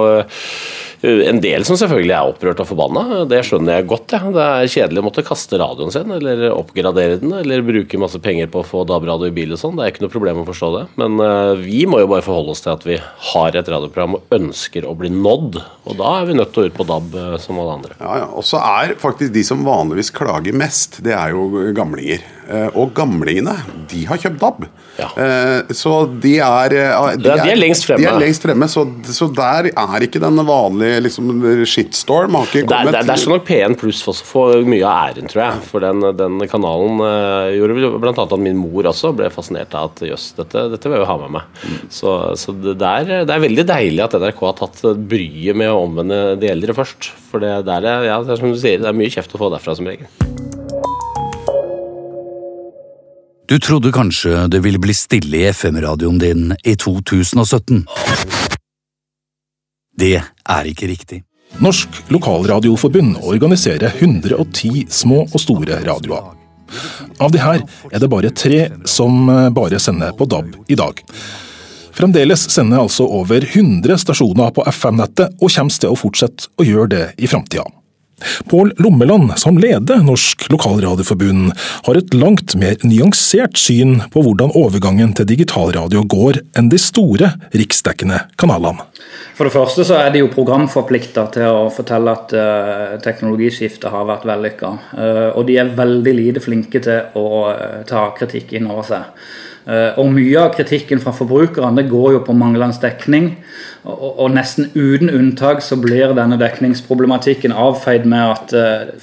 en 1.02 1.38
del 1.40 1.64
som 1.64 1.78
selvfølgelig 1.80 2.12
er 2.12 2.28
opprørt 2.28 2.60
og 2.60 2.68
forbanna, 2.68 3.22
det 3.28 3.40
skjønner 3.48 3.78
jeg 3.78 3.88
godt. 3.88 4.12
Ja. 4.12 4.32
Det 4.34 4.44
er 4.44 4.72
kjedelig 4.74 5.00
å 5.00 5.04
måtte 5.06 5.24
kaste 5.24 5.60
radioen 5.60 5.94
sin, 5.94 6.10
eller 6.12 6.42
oppgradere 6.52 7.16
den, 7.22 7.32
eller 7.38 7.64
bruke 7.64 8.00
masse 8.00 8.20
penger 8.20 8.50
på 8.52 8.60
å 8.60 8.66
få 8.66 8.82
DAB-radio 8.88 9.30
i 9.30 9.34
bil 9.34 9.54
og 9.56 9.62
sånn. 9.62 9.78
Det 9.78 9.86
er 9.86 9.94
ikke 9.94 10.04
noe 10.04 10.12
problem 10.12 10.42
å 10.42 10.48
forstå 10.48 10.70
det. 10.76 10.82
Men 11.00 11.16
uh, 11.22 11.54
vi 11.56 11.86
må 11.88 12.02
jo 12.02 12.10
bare 12.10 12.24
forholde 12.26 12.52
oss 12.52 12.64
til 12.66 12.74
at 12.74 12.84
vi 12.84 12.98
har 13.00 13.56
et 13.56 13.70
radioprogram 13.72 14.18
og 14.18 14.36
ønsker 14.36 14.88
å 14.88 14.92
bli 14.98 15.12
nådd. 15.14 15.56
Og 15.88 15.96
da 16.02 16.12
er 16.18 16.28
vi 16.28 16.36
nødt 16.36 16.52
til 16.52 16.66
å 16.66 16.68
ut 16.68 16.76
på 16.76 16.88
DAB 16.92 17.16
uh, 17.16 17.38
som 17.40 17.62
alle 17.62 17.78
andre. 17.80 17.96
Ja, 18.02 18.18
ja. 18.26 18.28
Og 18.36 18.44
så 18.44 18.60
er 18.60 18.92
faktisk 19.00 19.32
de 19.32 19.46
som 19.46 19.64
vanligvis 19.64 20.12
klager 20.12 20.56
mest, 20.56 21.00
det 21.06 21.16
er 21.16 21.32
jo 21.32 21.72
gamlinger. 21.76 22.28
Og 22.74 22.88
gamlingene, 22.90 23.52
de 23.86 24.00
har 24.08 24.18
kjøpt 24.18 24.40
DAB. 24.42 24.64
Ja. 24.98 25.06
Så 25.70 25.92
de 26.18 26.32
er, 26.42 26.72
de, 26.74 26.80
er, 26.82 27.20
de 27.22 27.52
er 27.52 27.60
lengst 27.60 27.86
fremme. 27.86 28.02
De 28.02 28.08
er 28.10 28.18
lengst 28.18 28.42
fremme 28.42 28.66
så, 28.66 28.82
så 29.06 29.28
der 29.30 29.68
er 29.70 30.02
ikke 30.02 30.18
den 30.18 30.42
vanlige 30.48 30.89
vanlig 30.90 31.02
liksom, 31.04 31.66
shitstorm 31.66 32.34
har 32.34 32.46
ikke 32.46 32.62
Der, 32.66 32.84
kommet. 32.84 32.92
der, 32.94 33.06
der 33.06 33.16
skal 33.16 33.34
nok 33.36 33.46
P1 33.48 33.76
Pluss 33.78 34.02
også 34.08 34.24
få 34.26 34.44
mye 34.66 34.84
av 34.86 35.10
æren, 35.10 35.28
tror 35.30 35.42
jeg. 35.44 35.62
For 35.68 35.84
den, 35.84 36.02
den 36.16 36.40
kanalen 36.50 37.00
uh, 37.00 37.50
gjorde 37.54 37.92
bl.a. 38.00 38.14
at 38.24 38.36
min 38.38 38.58
mor 38.58 38.88
også 38.90 39.12
ble 39.16 39.30
fascinert 39.32 39.74
av 39.74 39.90
at 39.90 40.04
jøss, 40.10 40.32
dette, 40.38 40.66
dette 40.74 40.88
vil 40.90 40.98
jeg 40.98 41.04
jo 41.04 41.10
ha 41.10 41.18
med 41.22 41.34
meg. 41.38 41.64
Så, 41.92 42.16
så 42.40 42.54
det, 42.54 42.76
er, 42.80 43.24
det 43.28 43.34
er 43.34 43.46
veldig 43.46 43.66
deilig 43.70 44.04
at 44.04 44.18
NRK 44.20 44.44
har 44.48 44.58
tatt 44.60 44.84
bryet 45.10 45.56
med 45.56 45.70
å 45.72 45.82
omvende 45.86 46.20
de 46.40 46.50
eldre 46.50 46.76
først. 46.76 47.12
For 47.30 47.42
det, 47.42 47.54
der 47.68 47.86
er, 47.86 48.08
ja, 48.10 48.20
det 48.24 48.34
er 48.34 48.42
som 48.42 48.52
du 48.52 48.60
sier, 48.60 48.80
det 48.82 48.90
er 48.90 48.96
mye 48.96 49.12
kjeft 49.12 49.36
å 49.36 49.42
få 49.42 49.52
derfra 49.54 49.76
som 49.78 49.90
regel. 49.90 50.10
Du 53.50 53.56
trodde 53.58 53.90
kanskje 53.90 54.44
det 54.46 54.60
ville 54.62 54.78
bli 54.78 54.94
stille 54.94 55.40
i 55.40 55.48
FM-radioen 55.50 56.20
din 56.22 56.52
i 56.62 56.76
2017. 56.78 57.82
Det 60.00 60.16
er 60.16 60.70
ikke 60.70 60.88
riktig. 60.88 61.22
Norsk 61.60 61.96
Lokalradioforbund 62.08 63.18
organiserer 63.26 63.92
110 63.98 64.86
små 64.88 65.24
og 65.26 65.40
store 65.42 65.80
radioer. 65.84 66.30
Av 67.20 67.32
de 67.34 67.40
her 67.42 67.64
er 67.90 68.00
det 68.00 68.08
bare 68.08 68.30
tre 68.32 68.60
som 68.88 69.26
bare 69.52 69.80
sender 69.82 70.14
på 70.16 70.28
DAB 70.30 70.54
i 70.70 70.78
dag. 70.78 71.02
Fremdeles 72.00 72.46
sender 72.54 72.80
altså 72.80 73.04
over 73.04 73.44
100 73.44 73.98
stasjoner 74.00 74.54
på 74.56 74.64
FM-nettet, 74.70 75.34
og 75.42 75.52
kommer 75.52 75.82
til 75.82 75.92
å 75.92 75.98
fortsette 75.98 76.48
å 76.56 76.64
gjøre 76.64 76.92
det 76.94 77.04
i 77.20 77.28
framtida. 77.28 77.66
Pål 78.50 78.72
Lommeland, 78.82 79.32
som 79.40 79.58
leder 79.60 80.02
Norsk 80.04 80.48
Lokalradioforbund, 80.52 81.52
har 81.86 82.00
et 82.00 82.14
langt 82.14 82.54
mer 82.60 82.76
nyansert 82.86 83.58
syn 83.60 84.00
på 84.12 84.24
hvordan 84.24 84.54
overgangen 84.58 85.14
til 85.16 85.28
digitalradio 85.30 86.04
går 86.10 86.42
enn 86.58 86.70
de 86.72 86.80
store 86.80 87.34
riksdekkende 87.56 88.24
kanalene. 88.40 88.86
For 89.40 89.48
det 89.48 89.54
første 89.54 89.86
så 89.88 89.96
er 89.96 90.10
de 90.12 90.20
jo 90.20 90.32
programforplikta 90.32 91.22
til 91.32 91.48
å 91.48 91.68
fortelle 91.72 92.12
at 92.12 92.32
uh, 92.36 92.96
teknologiskiftet 93.00 93.88
har 93.88 94.08
vært 94.08 94.26
vellykka. 94.28 94.72
Uh, 94.92 95.28
og 95.32 95.46
de 95.48 95.56
er 95.62 95.70
veldig 95.78 96.12
lite 96.18 96.42
flinke 96.44 96.82
til 96.84 97.16
å 97.16 97.30
uh, 97.48 97.78
ta 97.88 98.10
kritikk 98.18 98.52
inn 98.58 98.68
over 98.68 98.84
seg. 98.90 99.30
Og 99.68 100.06
mye 100.08 100.38
av 100.40 100.54
kritikken 100.56 101.02
fra 101.02 101.12
forbrukerne 101.14 101.84
går 101.88 102.14
jo 102.14 102.20
på 102.24 102.34
manglende 102.34 102.80
dekning. 102.80 103.26
Og, 103.84 104.26
nesten 104.32 104.70
uten 104.74 105.12
unntak 105.12 105.60
så 105.64 105.76
blir 105.80 106.14
denne 106.16 106.38
dekningsproblematikken 106.40 107.52
avfeid 107.52 108.08
med 108.08 108.24
at 108.34 108.54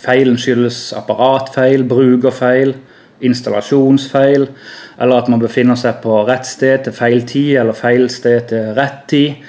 feilen 0.01 0.37
skyldes 0.41 0.91
apparatfeil, 0.97 1.85
brukerfeil, 1.87 2.73
installasjonsfeil, 3.21 4.47
eller 4.99 5.21
at 5.21 5.29
man 5.31 5.41
befinner 5.41 5.77
seg 5.79 6.01
på 6.03 6.21
rett 6.27 6.45
sted 6.49 6.85
til 6.85 6.95
feil 6.95 7.23
tid, 7.29 7.55
eller 7.61 7.77
feil 7.77 8.09
sted 8.13 8.49
til 8.51 8.71
rett 8.77 9.03
tid. 9.09 9.47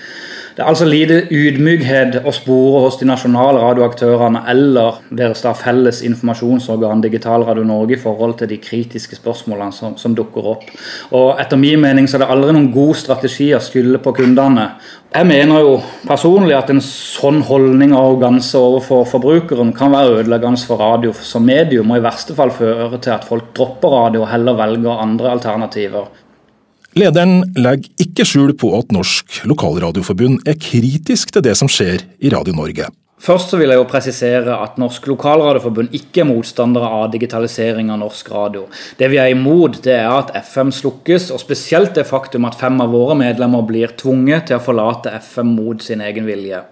Det 0.58 0.64
er 0.64 0.72
altså 0.72 0.88
lite 0.90 1.16
ydmykhet 1.30 2.16
å 2.26 2.32
spore 2.34 2.80
hos 2.82 2.96
de 2.98 3.06
nasjonale 3.06 3.60
radioaktørene 3.62 4.40
eller 4.50 4.96
deres 5.14 5.44
da 5.44 5.52
felles 5.54 6.00
informasjonsorgan 6.02 7.04
Digitalradio 7.04 7.62
Norge 7.62 7.94
i 7.94 8.00
forhold 8.02 8.34
til 8.40 8.50
de 8.50 8.58
kritiske 8.58 9.20
spørsmålene 9.20 9.70
som, 9.76 9.94
som, 9.94 10.18
dukker 10.18 10.50
opp. 10.56 10.66
Og 11.14 11.38
Etter 11.38 11.62
min 11.62 11.78
mening 11.86 12.10
så 12.10 12.18
er 12.18 12.24
det 12.24 12.30
aldri 12.34 12.56
noen 12.58 12.72
god 12.74 12.98
strategi 12.98 13.52
å 13.54 13.62
skylde 13.62 14.02
på 14.02 14.16
kundene. 14.18 14.66
Jeg 15.14 15.30
mener 15.30 15.62
jo 15.62 15.78
personlig 16.10 16.58
at 16.58 16.74
en 16.74 16.82
sånn 16.82 17.38
holdning 17.46 17.94
og 17.94 18.02
arroganse 18.02 18.58
overfor 18.58 19.06
forbrukeren 19.14 19.70
kan 19.78 19.94
være 19.94 20.24
ødeleggende 20.24 20.66
for 20.66 20.82
radio 20.82 21.14
som 21.14 21.46
medium, 21.46 21.94
og 21.94 22.02
i 22.02 22.08
verste 22.10 22.34
fall 22.34 22.50
føre 22.50 22.98
til 22.98 23.14
at 23.14 23.30
folk 23.30 23.54
dropper 23.54 24.00
radio 24.00 24.26
og 24.26 24.32
heller 24.34 24.58
velger 24.58 25.06
andre 25.06 25.38
alternativer. 25.38 26.10
Lederen 26.96 27.42
legger 27.58 27.90
ikke 28.00 28.24
skjul 28.24 28.54
på 28.56 28.70
at 28.78 28.94
Norsk 28.94 29.42
Lokalradioforbund 29.48 30.46
er 30.48 30.56
kritisk 30.56 31.34
til 31.34 31.44
det 31.44 31.52
som 31.58 31.68
skjer 31.68 32.06
i 32.24 32.32
Radio 32.32 32.54
Norge. 32.56 32.88
Først 33.18 33.50
vil 33.58 33.66
jeg 33.66 33.80
jo 33.80 33.86
presisere 33.90 34.54
at 34.62 34.78
Norsk 34.78 35.08
Lokalradioforbund 35.10 35.92
ikke 35.94 36.22
er 36.22 36.28
motstandere 36.30 36.88
av 37.00 37.10
digitalisering 37.12 37.90
av 37.90 37.98
norsk 38.04 38.30
radio. 38.30 38.68
Det 38.96 39.10
vi 39.10 39.18
er 39.18 39.34
imot, 39.34 39.80
det 39.84 39.96
er 39.98 40.06
at 40.06 40.30
FM 40.38 40.70
slukkes, 40.72 41.32
og 41.34 41.42
spesielt 41.42 41.98
det 41.98 42.06
faktum 42.08 42.46
at 42.46 42.56
fem 42.60 42.78
av 42.80 42.94
våre 42.94 43.18
medlemmer 43.18 43.66
blir 43.66 43.92
tvunget 43.98 44.48
til 44.48 44.60
å 44.60 44.62
forlate 44.62 45.12
FM 45.18 45.50
mot 45.58 45.82
sin 45.82 46.04
egen 46.06 46.30
vilje. 46.30 46.62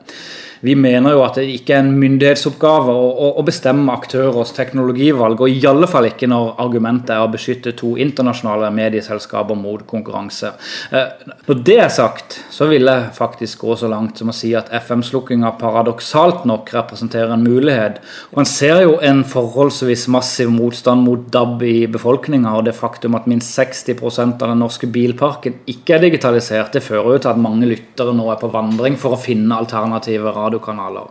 Vi 0.66 0.75
mener 0.75 1.14
jo 1.14 1.23
at 1.23 1.37
det 1.38 1.46
ikke 1.52 1.76
er 1.76 1.85
en 1.85 1.92
myndighetsoppgave 2.00 2.90
å, 2.90 3.06
å, 3.06 3.28
å 3.38 3.42
bestemme 3.46 3.92
aktørers 3.94 4.50
teknologivalg, 4.56 5.44
og 5.44 5.52
i 5.52 5.61
alle 5.68 5.87
fall 5.90 6.08
ikke 6.08 6.26
når 6.30 6.56
argumentet 6.62 7.12
er 7.14 7.23
å 7.23 7.30
beskytte 7.30 7.75
to 7.78 7.92
internasjonale 8.02 8.73
medieselskaper 8.75 9.58
mot 9.58 9.85
konkurranse. 9.87 10.50
Eh, 10.90 11.28
når 11.46 11.61
det 11.68 11.76
er 11.85 11.92
sagt, 11.94 12.40
så 12.50 12.66
vil 12.70 12.90
jeg 12.90 13.12
faktisk 13.14 13.62
gå 13.62 13.76
så 13.78 13.90
langt 13.92 14.18
som 14.18 14.32
å 14.32 14.35
si 14.35 14.50
at 14.58 14.73
FM-slukkinga 14.75 15.52
paradoksalt 15.61 16.46
nok 16.50 16.73
representerer 16.75 17.37
en 17.37 17.46
mulighet. 17.46 18.00
Og 18.35 18.42
en 18.42 18.50
ser 18.50 18.82
jo 18.82 18.96
en 19.06 19.23
forholdsvis 19.28 20.08
massiv 20.12 20.50
motstand 20.50 21.06
mot 21.06 21.28
DAB 21.32 21.62
i 21.68 21.76
befolkninga, 21.92 22.56
og 22.58 22.66
det 22.66 22.75
faktum 22.75 23.14
at 23.18 23.30
minst 23.30 23.54
60% 23.54 24.42
av 24.42 24.50
den 24.50 24.64
norske 24.64 24.90
bilparken 24.90 25.61
ikke 25.70 25.96
er 25.96 26.06
digitalisert, 26.08 26.75
det 26.75 26.85
fører 26.85 27.14
jo 27.14 27.23
til 27.23 27.32
at 27.37 27.42
mange 27.46 27.70
lyttere 27.70 28.14
nå 28.16 28.26
er 28.32 28.42
på 28.42 28.50
vandring 28.50 28.99
for 28.99 29.14
å 29.14 29.20
finne 29.20 29.62
alternative 29.62 30.35
radiokanaler. 30.56 31.08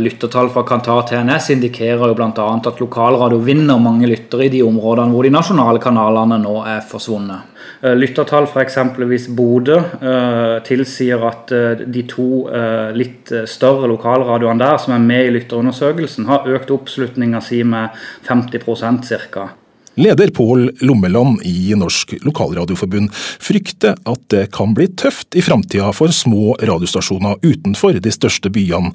Lyttertall 0.00 0.48
fra 0.48 0.62
Kantar 0.64 1.02
TNS 1.04 1.50
indikerer 1.50 2.08
jo 2.08 2.14
bl.a. 2.16 2.44
at 2.56 2.78
lokalradio 2.80 3.42
vinner 3.44 3.76
mange 3.82 4.08
lyttere 4.08 4.46
i 4.46 4.52
de 4.52 4.62
områdene 4.64 5.12
hvor 5.12 5.26
de 5.26 5.32
nasjonale 5.34 5.82
kanalene 5.82 6.38
nå 6.40 6.54
er 6.64 6.80
forsvunnet. 6.88 7.50
Lyttertall 7.84 8.46
fra 8.48 8.62
eksempelvis 8.64 9.26
Bodø 9.36 9.76
uh, 9.76 10.62
tilsier 10.64 11.26
at 11.28 11.52
de 11.84 12.04
to 12.08 12.28
litt 12.96 13.34
større 13.50 13.90
lokalradioene 13.92 14.62
der 14.62 14.80
som 14.80 14.96
er 14.96 15.04
med 15.04 15.26
i 15.26 15.34
lytterundersøkelsen, 15.36 16.30
har 16.32 16.48
økt 16.48 16.72
oppslutninga 16.72 17.44
si 17.44 17.60
med 17.68 17.92
50% 18.24 19.04
ca. 19.28 19.50
Leder 19.94 20.28
Pål 20.34 20.70
Lommeland 20.80 21.42
i 21.46 21.74
Norsk 21.78 22.16
Lokalradioforbund 22.26 23.12
frykter 23.14 23.94
at 24.10 24.24
det 24.32 24.48
kan 24.56 24.74
bli 24.74 24.88
tøft 24.98 25.36
i 25.38 25.42
framtida 25.44 25.92
for 25.94 26.10
små 26.10 26.56
radiostasjoner 26.58 27.38
utenfor 27.44 28.00
de 28.02 28.12
største 28.14 28.50
byene, 28.50 28.90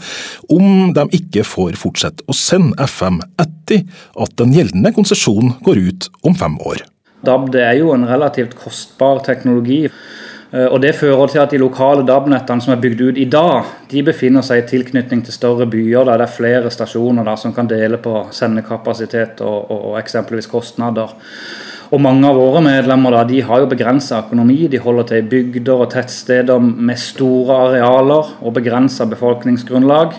om 0.51 0.91
de 0.95 1.05
ikke 1.15 1.45
får 1.47 1.79
fortsette 1.79 2.25
å 2.27 2.35
sende 2.35 2.75
FM 2.83 3.21
etter 3.39 3.85
at 4.19 4.35
den 4.41 4.51
gjeldende 4.55 4.91
konsesjonen 4.95 5.55
går 5.63 5.79
ut 5.87 6.09
om 6.27 6.35
fem 6.35 6.59
år. 6.67 6.83
DAB 7.23 7.55
er 7.59 7.77
jo 7.79 7.93
en 7.95 8.07
relativt 8.07 8.57
kostbar 8.59 9.23
teknologi. 9.23 9.85
Og 10.49 10.81
Det 10.81 10.95
fører 10.97 11.27
til 11.29 11.39
at 11.43 11.51
de 11.53 11.59
lokale 11.61 12.01
DAB-nettene 12.01 12.63
som 12.65 12.73
er 12.73 12.79
bygd 12.81 13.01
ut 13.01 13.17
i 13.21 13.27
dag, 13.29 13.67
de 13.91 14.01
befinner 14.01 14.41
seg 14.41 14.63
i 14.63 14.69
tilknytning 14.71 15.21
til 15.21 15.35
større 15.35 15.67
byer 15.69 16.07
der 16.07 16.17
det 16.17 16.25
er 16.25 16.33
flere 16.33 16.71
stasjoner 16.73 17.27
der 17.27 17.37
som 17.37 17.53
kan 17.53 17.69
dele 17.69 17.99
på 18.01 18.23
sendekapasitet 18.33 19.43
og, 19.45 19.69
og, 19.69 19.83
og 19.91 19.99
eksempelvis 19.99 20.49
kostnader. 20.49 21.13
Og 21.89 22.01
Mange 22.01 22.25
av 22.29 22.37
våre 22.37 22.63
medlemmer 22.65 23.13
da, 23.13 23.23
de 23.29 23.43
har 23.45 23.61
jo 23.61 23.69
begrensa 23.69 24.23
økonomi. 24.23 24.67
De 24.69 24.81
holder 24.81 25.07
til 25.09 25.21
i 25.21 25.29
bygder 25.29 25.85
og 25.85 25.89
tettsteder 25.93 26.61
med 26.61 26.97
store 27.01 27.61
arealer 27.67 28.33
og 28.41 28.53
begrensa 28.57 29.05
befolkningsgrunnlag. 29.09 30.17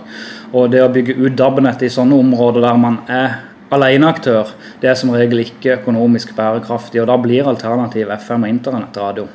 Og 0.53 0.71
Det 0.71 0.83
å 0.83 0.91
bygge 0.95 1.19
ut 1.19 1.39
DAB-nettet 1.39 1.87
i 1.87 1.95
sånne 1.95 2.23
områder 2.23 2.67
der 2.67 2.79
man 2.79 3.03
er 3.11 3.39
aleneaktør, 3.71 4.51
det 4.83 4.91
er 4.91 4.99
som 4.99 5.15
regel 5.15 5.45
ikke 5.45 5.77
økonomisk 5.81 6.35
bærekraftig. 6.39 7.03
og 7.03 7.07
Da 7.11 7.19
blir 7.23 7.47
alternativ 7.47 8.11
FM 8.19 8.47
og 8.47 8.57
internettradio. 8.59 9.29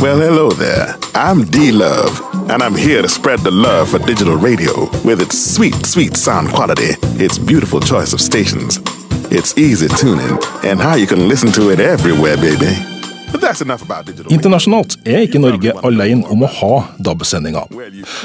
Well, 0.00 0.20
hello 0.20 0.50
there. 0.50 0.94
I'm 1.14 1.44
D 1.44 1.72
Love, 1.72 2.20
and 2.48 2.62
I'm 2.62 2.76
here 2.76 3.02
to 3.02 3.08
spread 3.08 3.40
the 3.40 3.50
love 3.50 3.88
for 3.88 3.98
digital 3.98 4.36
radio 4.36 4.88
with 5.04 5.20
its 5.20 5.36
sweet, 5.36 5.74
sweet 5.84 6.16
sound 6.16 6.52
quality, 6.52 6.94
its 7.18 7.38
beautiful 7.38 7.80
choice 7.80 8.12
of 8.12 8.20
stations, 8.20 8.78
its 9.32 9.58
easy 9.58 9.88
tuning, 9.88 10.38
and 10.62 10.80
how 10.80 10.94
you 10.94 11.08
can 11.08 11.26
listen 11.28 11.50
to 11.52 11.70
it 11.70 11.80
everywhere, 11.80 12.36
baby. 12.36 12.76
Internasjonalt 14.30 14.96
er 15.04 15.24
ikke 15.26 15.40
Norge 15.42 15.72
alene 15.82 16.22
om 16.30 16.44
å 16.46 16.50
ha 16.60 16.76
DAB-sendinger. 17.02 17.66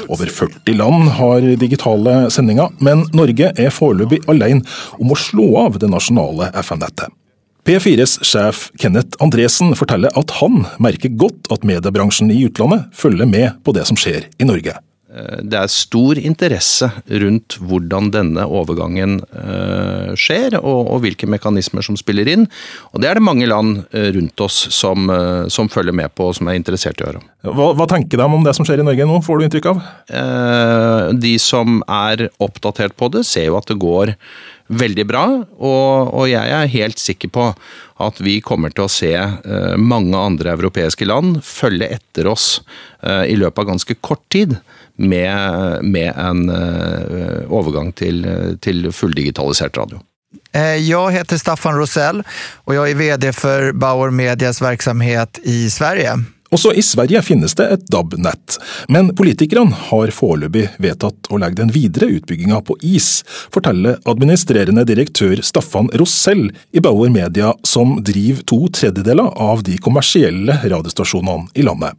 Over 0.06 0.30
40 0.30 0.78
land 0.78 1.08
har 1.18 1.40
digitale 1.58 2.30
sendinger, 2.30 2.70
men 2.78 3.02
Norge 3.12 3.50
er 3.58 3.74
foreløpig 3.74 4.22
alene 4.30 4.62
om 5.00 5.10
å 5.10 5.18
slå 5.18 5.66
av 5.66 5.82
det 5.82 5.90
nasjonale 5.90 6.52
FM-nettet. 6.62 7.10
P4s 7.62 8.16
sjef 8.26 8.72
Kenneth 8.82 9.14
Andresen 9.22 9.76
forteller 9.78 10.10
at 10.18 10.32
han 10.40 10.64
merker 10.82 11.12
godt 11.14 11.46
at 11.54 11.62
mediebransjen 11.62 12.32
i 12.34 12.40
utlandet 12.48 12.88
følger 12.98 13.28
med 13.30 13.60
på 13.62 13.74
det 13.76 13.84
som 13.86 13.98
skjer 13.98 14.26
i 14.42 14.48
Norge. 14.48 14.74
Det 15.12 15.58
er 15.58 15.68
stor 15.68 16.16
interesse 16.16 16.88
rundt 17.20 17.58
hvordan 17.60 18.08
denne 18.14 18.46
overgangen 18.48 19.18
skjer, 20.16 20.56
og, 20.60 20.94
hvilke 21.04 21.28
mekanismer 21.28 21.84
som 21.84 21.98
spiller 22.00 22.30
inn. 22.32 22.46
Og 22.92 23.02
Det 23.02 23.10
er 23.10 23.20
det 23.20 23.26
mange 23.26 23.48
land 23.50 23.82
rundt 23.92 24.44
oss 24.44 24.62
som, 24.72 25.10
som 25.52 25.68
følger 25.72 25.92
med 25.96 26.14
på 26.16 26.30
og 26.30 26.38
som 26.38 26.48
er 26.48 26.56
interessert 26.56 27.00
i 27.00 27.04
å 27.04 27.10
høre 27.10 27.20
om. 27.20 27.28
Hva, 27.42 27.68
hva, 27.76 27.88
tenker 27.90 28.20
de 28.20 28.24
om 28.24 28.46
det 28.46 28.54
som 28.56 28.64
skjer 28.64 28.80
i 28.80 28.86
Norge 28.86 29.08
nå, 29.08 29.20
får 29.26 29.38
du 29.38 29.46
inntrykk 29.48 29.70
av? 29.72 29.84
De 31.20 31.34
som 31.42 31.82
er 31.90 32.28
oppdatert 32.42 32.96
på 32.96 33.10
det, 33.12 33.26
ser 33.28 33.50
jo 33.50 33.58
at 33.60 33.68
det 33.68 33.80
går 33.82 34.14
veldig 34.72 35.04
bra, 35.08 35.24
og, 35.58 36.12
og, 36.14 36.26
jeg 36.30 36.52
er 36.56 36.70
helt 36.72 37.00
sikker 37.02 37.32
på 37.32 37.48
at 38.02 38.20
vi 38.24 38.38
kommer 38.44 38.72
til 38.72 38.86
å 38.86 38.90
se 38.90 39.12
mange 39.78 40.18
andre 40.18 40.54
europeiske 40.56 41.06
land 41.06 41.42
følge 41.46 41.90
etter 41.98 42.30
oss 42.30 42.46
i 43.02 43.36
løpet 43.38 43.62
av 43.62 43.68
ganske 43.74 43.98
kort 44.00 44.22
tid 44.32 44.56
med, 45.02 45.84
med 45.84 46.10
en 46.14 46.46
uh, 46.50 47.50
overgang 47.52 47.92
til, 47.98 48.24
til 48.62 48.88
fulldigitalisert 48.94 49.76
radio. 49.78 50.00
Jeg 50.52 51.14
heter 51.14 51.40
Staffan 51.40 51.76
Rosell, 51.76 52.20
og 52.68 52.76
jeg 52.76 52.92
er 52.92 53.00
VD 53.00 53.32
for 53.36 53.72
Bauer 53.76 54.12
Medias 54.12 54.60
virksomhet 54.64 55.40
i 55.48 55.66
Sverige. 55.72 56.18
Også 56.52 56.74
i 56.76 56.82
Sverige 56.84 57.22
finnes 57.24 57.54
det 57.56 57.64
et 57.72 57.84
DAB-nett, 57.88 58.58
men 58.92 59.08
politikerne 59.16 59.72
har 59.88 60.12
foreløpig 60.12 60.66
vedtatt 60.84 61.30
å 61.32 61.38
legge 61.40 61.62
den 61.62 61.72
videre 61.72 62.10
utbygginga 62.18 62.60
på 62.68 62.76
is, 62.84 63.22
forteller 63.54 63.96
administrerende 64.08 64.84
direktør 64.88 65.40
Staffan 65.40 65.88
Rosell 65.96 66.50
i 66.76 66.84
Bauer 66.84 67.08
Media, 67.14 67.54
som 67.64 67.96
driver 68.04 68.44
to 68.52 68.60
tredjedeler 68.68 69.32
av 69.40 69.64
de 69.64 69.78
kommersielle 69.80 70.60
radiostasjonene 70.60 71.48
i 71.56 71.64
landet. 71.64 71.96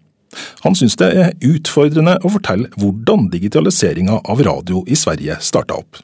Han 0.66 0.76
syns 0.78 0.98
det 1.00 1.10
er 1.12 1.34
utfordrende 1.46 2.18
å 2.24 2.32
fortelle 2.34 2.70
hvordan 2.80 3.30
digitaliseringa 3.34 4.22
av 4.30 4.44
radio 4.44 4.84
i 4.88 4.98
Sverige 5.00 5.38
starta 5.44 5.80
opp. 5.82 6.00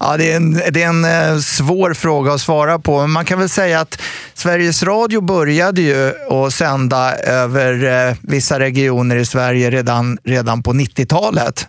Ja, 0.00 0.16
det, 0.18 0.30
er 0.32 0.40
en, 0.40 0.52
en 0.56 1.04
uh, 1.04 1.40
svår 1.42 1.96
spørsmål 1.96 2.34
å 2.34 2.38
svare 2.38 2.78
på. 2.78 2.98
men 3.00 3.10
Man 3.10 3.24
kan 3.24 3.40
vel 3.40 3.50
si 3.50 3.70
at 3.74 3.98
Sveriges 4.34 4.82
Radio 4.86 5.22
begynte 5.24 6.14
å 6.32 6.46
sende 6.50 7.00
over 7.44 7.82
uh, 7.84 8.20
visse 8.28 8.58
regioner 8.60 9.22
i 9.22 9.26
Sverige 9.26 9.70
redan 9.70 10.62
på 10.62 10.76
90-tallet. 10.76 11.66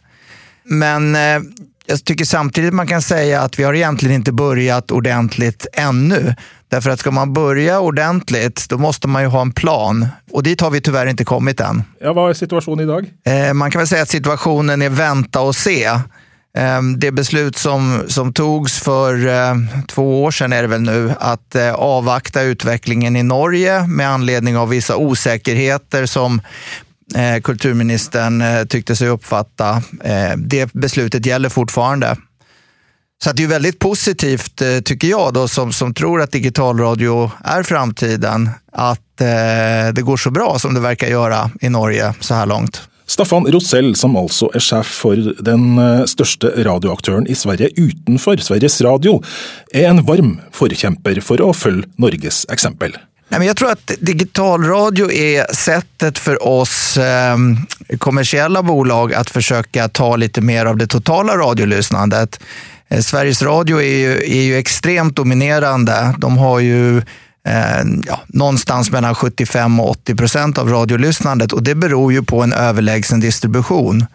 Men 0.67 1.15
uh, 1.15 1.41
jeg 1.87 2.03
tycker 2.03 2.25
samtidig 2.27 2.73
man 2.75 2.87
kan 2.87 3.01
si 3.01 3.31
at 3.33 3.55
vi 3.59 3.63
har 3.63 3.75
egentlig 3.75 4.19
ikke 4.19 4.35
begynt 4.35 4.91
ordentlig 4.91 5.53
ennå. 5.71 6.33
Därför 6.69 6.89
att 6.89 6.99
ska 6.99 7.11
man 7.11 7.33
börja 7.33 7.79
ordentligt, 7.79 8.65
då 8.69 8.77
måste 8.77 9.07
man 9.07 9.21
ju 9.21 9.27
ha 9.27 9.41
en 9.41 9.51
plan. 9.51 10.07
Och 10.31 10.43
dit 10.43 10.61
har 10.61 10.69
vi 10.69 10.81
tyvärr 10.81 11.05
inte 11.07 11.25
kommit 11.25 11.59
än. 11.59 11.83
Ja, 11.99 12.13
vad 12.13 12.29
är 12.29 12.33
situationen 12.33 12.79
idag? 12.79 13.05
Eh, 13.25 13.53
man 13.53 13.71
kan 13.71 13.79
väl 13.79 13.87
säga 13.87 14.01
att 14.01 14.09
situationen 14.09 14.81
är 14.81 14.89
vänta 14.89 15.41
och 15.41 15.55
se. 15.55 15.85
Eh, 16.57 16.81
det 16.97 17.11
beslut 17.11 17.57
som, 17.57 18.03
som 18.07 18.33
togs 18.33 18.79
för 18.79 19.27
eh, 19.27 19.55
två 19.87 20.23
år 20.23 20.31
sedan 20.31 20.53
är 20.53 20.61
det 20.61 20.67
väl 20.67 20.81
nu, 20.81 21.13
att 21.19 21.55
eh, 21.55 21.73
avvakta 21.73 22.41
utvecklingen 22.41 23.15
i 23.15 23.23
Norge 23.23 23.87
med 23.87 24.09
anledning 24.09 24.57
av 24.57 24.69
vissa 24.69 24.95
osäkerheter 24.95 26.05
som 26.05 26.41
eh, 27.15 27.41
kulturministern 27.41 28.41
eh, 28.41 28.63
tyckte 28.63 28.95
sig 28.95 29.07
uppfatta. 29.07 29.81
det 30.37 30.73
beslutet 30.73 31.25
gäller 31.25 31.49
fortfarande. 31.49 32.15
Så 33.23 33.31
det 33.31 33.43
är 33.43 33.47
väldigt 33.47 33.79
positivt, 33.79 34.61
eh, 34.61 34.79
tycker 34.79 35.07
jag, 35.07 35.33
då, 35.33 35.47
som, 35.47 35.73
som 35.73 35.93
tror 35.93 36.21
att 36.21 36.31
digitalradio 36.31 37.31
är 37.43 37.63
framtiden, 37.63 38.49
att 38.71 39.21
eh, 39.21 39.93
det 39.93 40.01
går 40.01 40.17
så 40.17 40.31
bra 40.31 40.59
som 40.59 40.73
det 40.73 40.79
verkar 40.79 41.07
göra 41.07 41.51
i 41.61 41.69
Norge 41.69 42.13
så 42.19 42.33
här 42.33 42.45
långt. 42.45 42.81
Staffan 43.07 43.45
Rosell, 43.47 43.95
som 43.95 44.17
altså 44.19 44.49
er 44.53 44.61
sjef 44.61 44.89
for 45.01 45.15
den 45.39 45.77
eh, 45.79 46.03
største 46.11 46.51
radioaktøren 46.67 47.27
i 47.31 47.35
Sverige 47.39 47.69
utenfor 47.77 48.37
Sveriges 48.43 48.81
Radio, 48.83 49.21
er 49.71 49.87
en 49.89 50.03
varm 50.05 50.33
forkjemper 50.51 51.21
for 51.23 51.41
å 51.41 51.53
følge 51.55 51.87
Norges 51.95 52.45
eksempel. 52.51 52.97
Nej, 53.29 53.39
men 53.39 53.47
jag 53.47 53.57
tror 53.57 53.71
att 53.71 53.91
digitalradio 53.99 55.11
är 55.11 55.53
sättet 55.53 56.19
för 56.19 56.43
oss 56.47 56.97
eh, 56.97 57.37
kommersiella 57.97 58.63
bolag 58.63 59.13
att 59.13 59.29
försöka 59.29 59.89
ta 59.89 60.15
lite 60.15 60.41
mer 60.41 60.65
av 60.65 60.77
det 60.77 60.87
totala 60.87 61.37
radiolyssnandet. 61.37 62.39
Eh, 62.89 63.01
Sveriges 63.01 63.41
Radio 63.41 63.81
är 63.81 63.97
ju, 63.97 64.11
är 64.11 64.41
ju 64.41 64.57
extremt 64.57 65.15
dominerande. 65.15 66.15
De 66.17 66.37
har 66.37 66.59
ju 66.59 66.97
eh, 67.47 67.83
ja, 68.07 68.21
någonstans 68.27 68.91
mellan 68.91 69.15
75 69.15 69.79
och 69.79 69.89
80 69.89 70.15
procent 70.15 70.57
av 70.57 70.69
radiolyssnandet 70.69 71.53
och 71.53 71.63
det 71.63 71.75
beror 71.75 72.13
ju 72.13 72.23
på 72.23 72.43
en 72.43 72.53
överlägsen 72.53 73.19
distribution. 73.19 74.05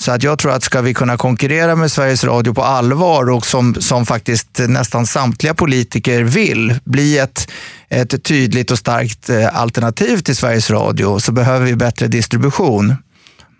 Så 0.00 0.12
att 0.12 0.22
jag 0.22 0.38
tror 0.38 0.52
att 0.52 0.62
ska 0.62 0.80
vi 0.80 0.94
kunna 0.94 1.16
konkurrera 1.16 1.76
med 1.76 1.92
Sveriges 1.92 2.24
Radio 2.24 2.54
på 2.54 2.62
allvar 2.62 3.30
och 3.30 3.46
som, 3.46 3.74
som 3.74 4.06
faktiskt 4.06 4.60
nästan 4.68 5.06
samtliga 5.06 5.54
politiker 5.54 6.22
vill 6.22 6.78
bli 6.84 7.18
ett, 7.18 7.50
ett 7.88 8.24
tydligt 8.24 8.70
och 8.70 8.78
starkt 8.78 9.30
eh, 9.30 9.60
alternativ 9.60 10.18
till 10.18 10.36
Sveriges 10.36 10.70
Radio 10.70 11.18
så 11.18 11.32
behöver 11.32 11.66
vi 11.66 11.76
bättre 11.76 12.06
distribution. 12.06 12.96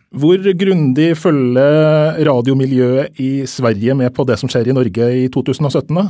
Hvor 0.09 0.41
grundig 0.57 1.11
følger 1.21 2.23
radiomiljøet 2.25 3.21
i 3.21 3.33
Sverige 3.47 3.95
med 3.95 4.15
på 4.17 4.25
det 4.25 4.39
som 4.41 4.49
skjer 4.49 4.71
i 4.71 4.77
Norge 4.77 5.11
i 5.25 5.27
2017? 5.29 5.93
da? 5.99 6.07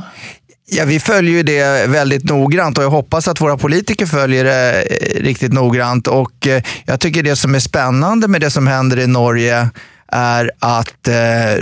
Ja, 0.69 0.85
vi 0.85 0.99
følger 1.01 1.43
det 1.43 1.61
veldig 1.89 2.19
noggrant 2.29 2.77
og 2.77 2.85
jeg 2.85 2.93
hoppas 2.93 3.27
at 3.31 3.39
våre 3.41 3.57
politiker 3.57 4.05
følger 4.05 4.45
det 4.45 5.21
riktig 5.25 5.25
riktigt 5.25 5.55
noggrant. 5.57 6.07
Og 6.13 6.31
jeg 6.45 6.99
jag 6.99 7.25
det 7.25 7.35
som 7.39 7.55
er 7.55 7.63
spennende 7.63 8.29
med 8.29 8.45
det 8.45 8.51
som 8.53 8.69
hender 8.69 9.01
i 9.03 9.09
Norge 9.09 9.63
er 10.09 10.49
at 10.65 11.09
eh, 11.09 11.59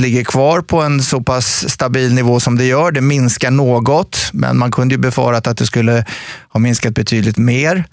ligger 0.00 0.24
kvar 0.28 0.60
på 0.60 0.82
en 0.84 0.98
så 1.02 1.20
pass 1.24 1.64
stabil 1.72 2.12
nivå 2.14 2.40
som 2.40 2.56
det 2.56 2.68
gjør. 2.68 2.96
Det 2.96 3.04
minsker 3.04 3.52
noe, 3.54 3.80
men 4.32 4.58
man 4.60 4.72
kunne 4.72 4.96
jo 4.96 5.00
befarat 5.00 5.46
at 5.46 5.60
det 5.60 5.68
skulle 5.70 6.02
ha 6.04 6.60
minsket 6.60 6.96
betydelig 6.96 7.38
mer. 7.40 7.84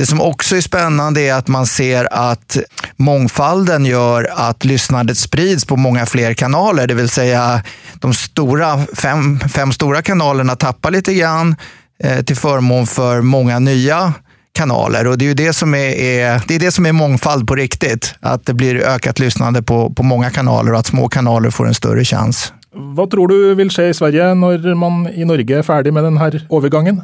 Det 0.00 0.06
som 0.06 0.20
också 0.20 0.56
är 0.56 0.60
spännande 0.60 1.20
är 1.20 1.34
att 1.34 1.48
man 1.48 1.66
ser 1.66 2.08
att 2.12 2.56
mångfalden 2.96 3.86
gör 3.86 4.28
att 4.36 4.64
lyssnandet 4.64 5.18
sprids 5.18 5.64
på 5.64 5.76
många 5.76 6.06
fler 6.06 6.34
kanaler. 6.34 6.86
Det 6.86 6.94
vill 6.94 7.08
säga 7.08 7.62
de 7.94 8.14
stora, 8.14 8.78
fem, 8.96 9.40
fem 9.40 9.72
stora 9.72 10.02
kanalerna 10.02 10.56
tappar 10.56 10.90
lite 10.90 11.14
grann 11.14 11.56
eh, 12.04 12.24
till 12.24 12.36
förmån 12.36 12.86
för 12.86 13.20
många 13.20 13.58
nya 13.58 14.12
kanaler. 14.52 15.06
Och 15.06 15.18
det 15.18 15.24
är 15.24 15.28
ju 15.28 15.34
det 15.34 15.52
som 15.52 15.74
är, 15.74 15.94
är, 15.98 16.42
det 16.48 16.54
är 16.54 16.60
det 16.60 16.72
som 16.72 16.86
är 16.86 16.92
mångfald 16.92 17.48
på 17.48 17.54
riktigt. 17.54 18.14
Att 18.20 18.46
det 18.46 18.54
blir 18.54 18.76
ökat 18.76 19.18
lyssnande 19.18 19.62
på, 19.62 19.90
på 19.90 20.02
många 20.02 20.30
kanaler 20.30 20.72
och 20.72 20.78
att 20.78 20.86
små 20.86 21.08
kanaler 21.08 21.50
får 21.50 21.66
en 21.66 21.74
större 21.74 22.04
chans. 22.04 22.52
Vad 22.74 23.10
tror 23.10 23.28
du 23.28 23.54
vil 23.54 23.70
skje 23.70 23.88
i 23.88 23.94
Sverige 23.94 24.34
når 24.34 24.74
man 24.74 25.08
i 25.08 25.24
Norge 25.24 25.58
er 25.58 25.62
ferdig 25.62 25.92
med 25.92 26.04
denne 26.04 26.46
overgangen? 26.48 27.02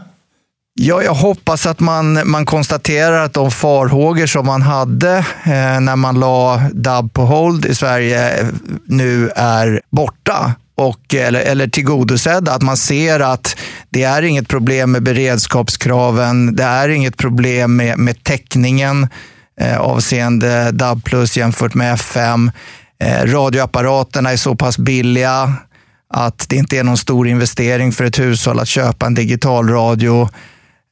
Ja, 0.79 1.03
jag 1.03 1.15
hoppas 1.15 1.67
att 1.67 1.81
man, 1.81 2.31
man 2.31 2.47
konstaterar 2.47 3.25
att 3.25 3.33
de 3.33 3.51
farhågor 3.51 4.27
som 4.27 4.47
man 4.47 4.63
hade 4.63 5.17
eh, 5.45 5.81
när 5.81 5.97
man 5.97 6.21
la 6.21 6.63
DAB 6.73 7.13
på 7.13 7.23
hold 7.23 7.67
i 7.67 7.75
Sverige 7.75 8.41
eh, 8.41 8.47
nu 8.87 9.31
är 9.37 9.81
borta. 9.91 10.55
Och, 10.75 11.15
eller, 11.15 11.41
eller 11.41 11.69
tillgodosedda. 11.69 12.53
Att 12.53 12.63
man 12.63 12.77
ser 12.77 13.21
att 13.21 13.57
det 13.91 14.03
är 14.03 14.23
inget 14.23 14.49
problem 14.49 14.93
med 14.93 15.03
beredskapskraven. 15.03 16.57
Det 16.57 16.65
är 16.65 16.89
inget 16.89 17.17
problem 17.17 17.77
med, 17.77 17.99
med 17.99 18.25
täckningen 18.25 19.09
eh, 19.61 19.79
avseende 19.79 20.71
DAB 20.73 21.05
plus 21.05 21.37
jämfört 21.37 21.75
med 21.75 21.95
FM. 21.95 22.51
Eh, 23.01 23.25
radioapparaterna 23.25 24.33
är 24.33 24.37
så 24.37 24.55
pass 24.55 24.79
billiga 24.79 25.55
att 26.15 26.47
det 26.49 26.57
inte 26.57 26.79
är 26.79 26.85
någon 26.85 26.99
stor 26.99 27.29
investering 27.29 27.93
för 27.93 28.05
ett 28.05 28.19
hushåll 28.19 28.61
att 28.61 28.69
köpa 28.69 29.07
en 29.07 29.15
digitalradio. 29.15 30.29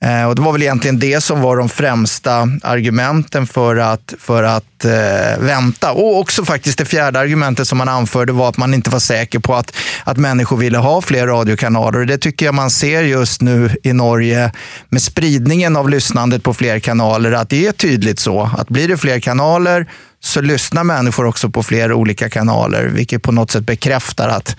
Eh, 0.04 0.24
och 0.24 0.34
det 0.34 0.42
var 0.42 0.52
väl 0.52 0.62
egentligen 0.62 0.98
det 0.98 1.20
som 1.20 1.40
var 1.40 1.56
de 1.56 1.68
främsta 1.68 2.48
argumenten 2.62 3.46
för 3.46 3.76
att, 3.76 4.14
för 4.18 4.42
att 4.42 4.84
eh, 4.84 5.38
vänta. 5.38 5.92
Och 5.92 6.18
också 6.18 6.44
faktiskt 6.44 6.78
det 6.78 6.84
fjärde 6.84 7.20
argumentet 7.20 7.68
som 7.68 7.78
man 7.78 7.88
anförde 7.88 8.32
var 8.32 8.48
att 8.48 8.56
man 8.56 8.74
inte 8.74 8.90
var 8.90 8.98
säker 8.98 9.38
på 9.38 9.54
att, 9.54 9.76
att 10.04 10.16
människor 10.16 10.56
ville 10.56 10.78
ha 10.78 11.02
fler 11.02 11.26
radiokanaler. 11.26 12.04
Det 12.04 12.18
tycker 12.18 12.46
jag 12.46 12.54
man 12.54 12.70
ser 12.70 13.02
just 13.02 13.40
nu 13.40 13.70
i 13.82 13.92
Norge 13.92 14.52
med 14.88 15.02
spridningen 15.02 15.76
av 15.76 15.90
lyssnandet 15.90 16.42
på 16.42 16.54
fler 16.54 16.78
kanaler. 16.78 17.32
Att 17.32 17.48
det 17.48 17.66
är 17.66 17.72
tydligt 17.72 18.18
så 18.18 18.50
att 18.58 18.68
blir 18.68 18.88
det 18.88 18.96
fler 18.96 19.20
kanaler 19.20 19.86
så 20.20 20.40
lyssnar 20.40 20.84
människor 20.84 21.26
också 21.26 21.50
på 21.50 21.62
fler 21.62 21.92
olika 21.92 22.30
kanaler. 22.30 22.84
Vilket 22.84 23.22
på 23.22 23.32
något 23.32 23.50
sätt 23.50 23.64
bekräftar 23.64 24.28
att 24.28 24.56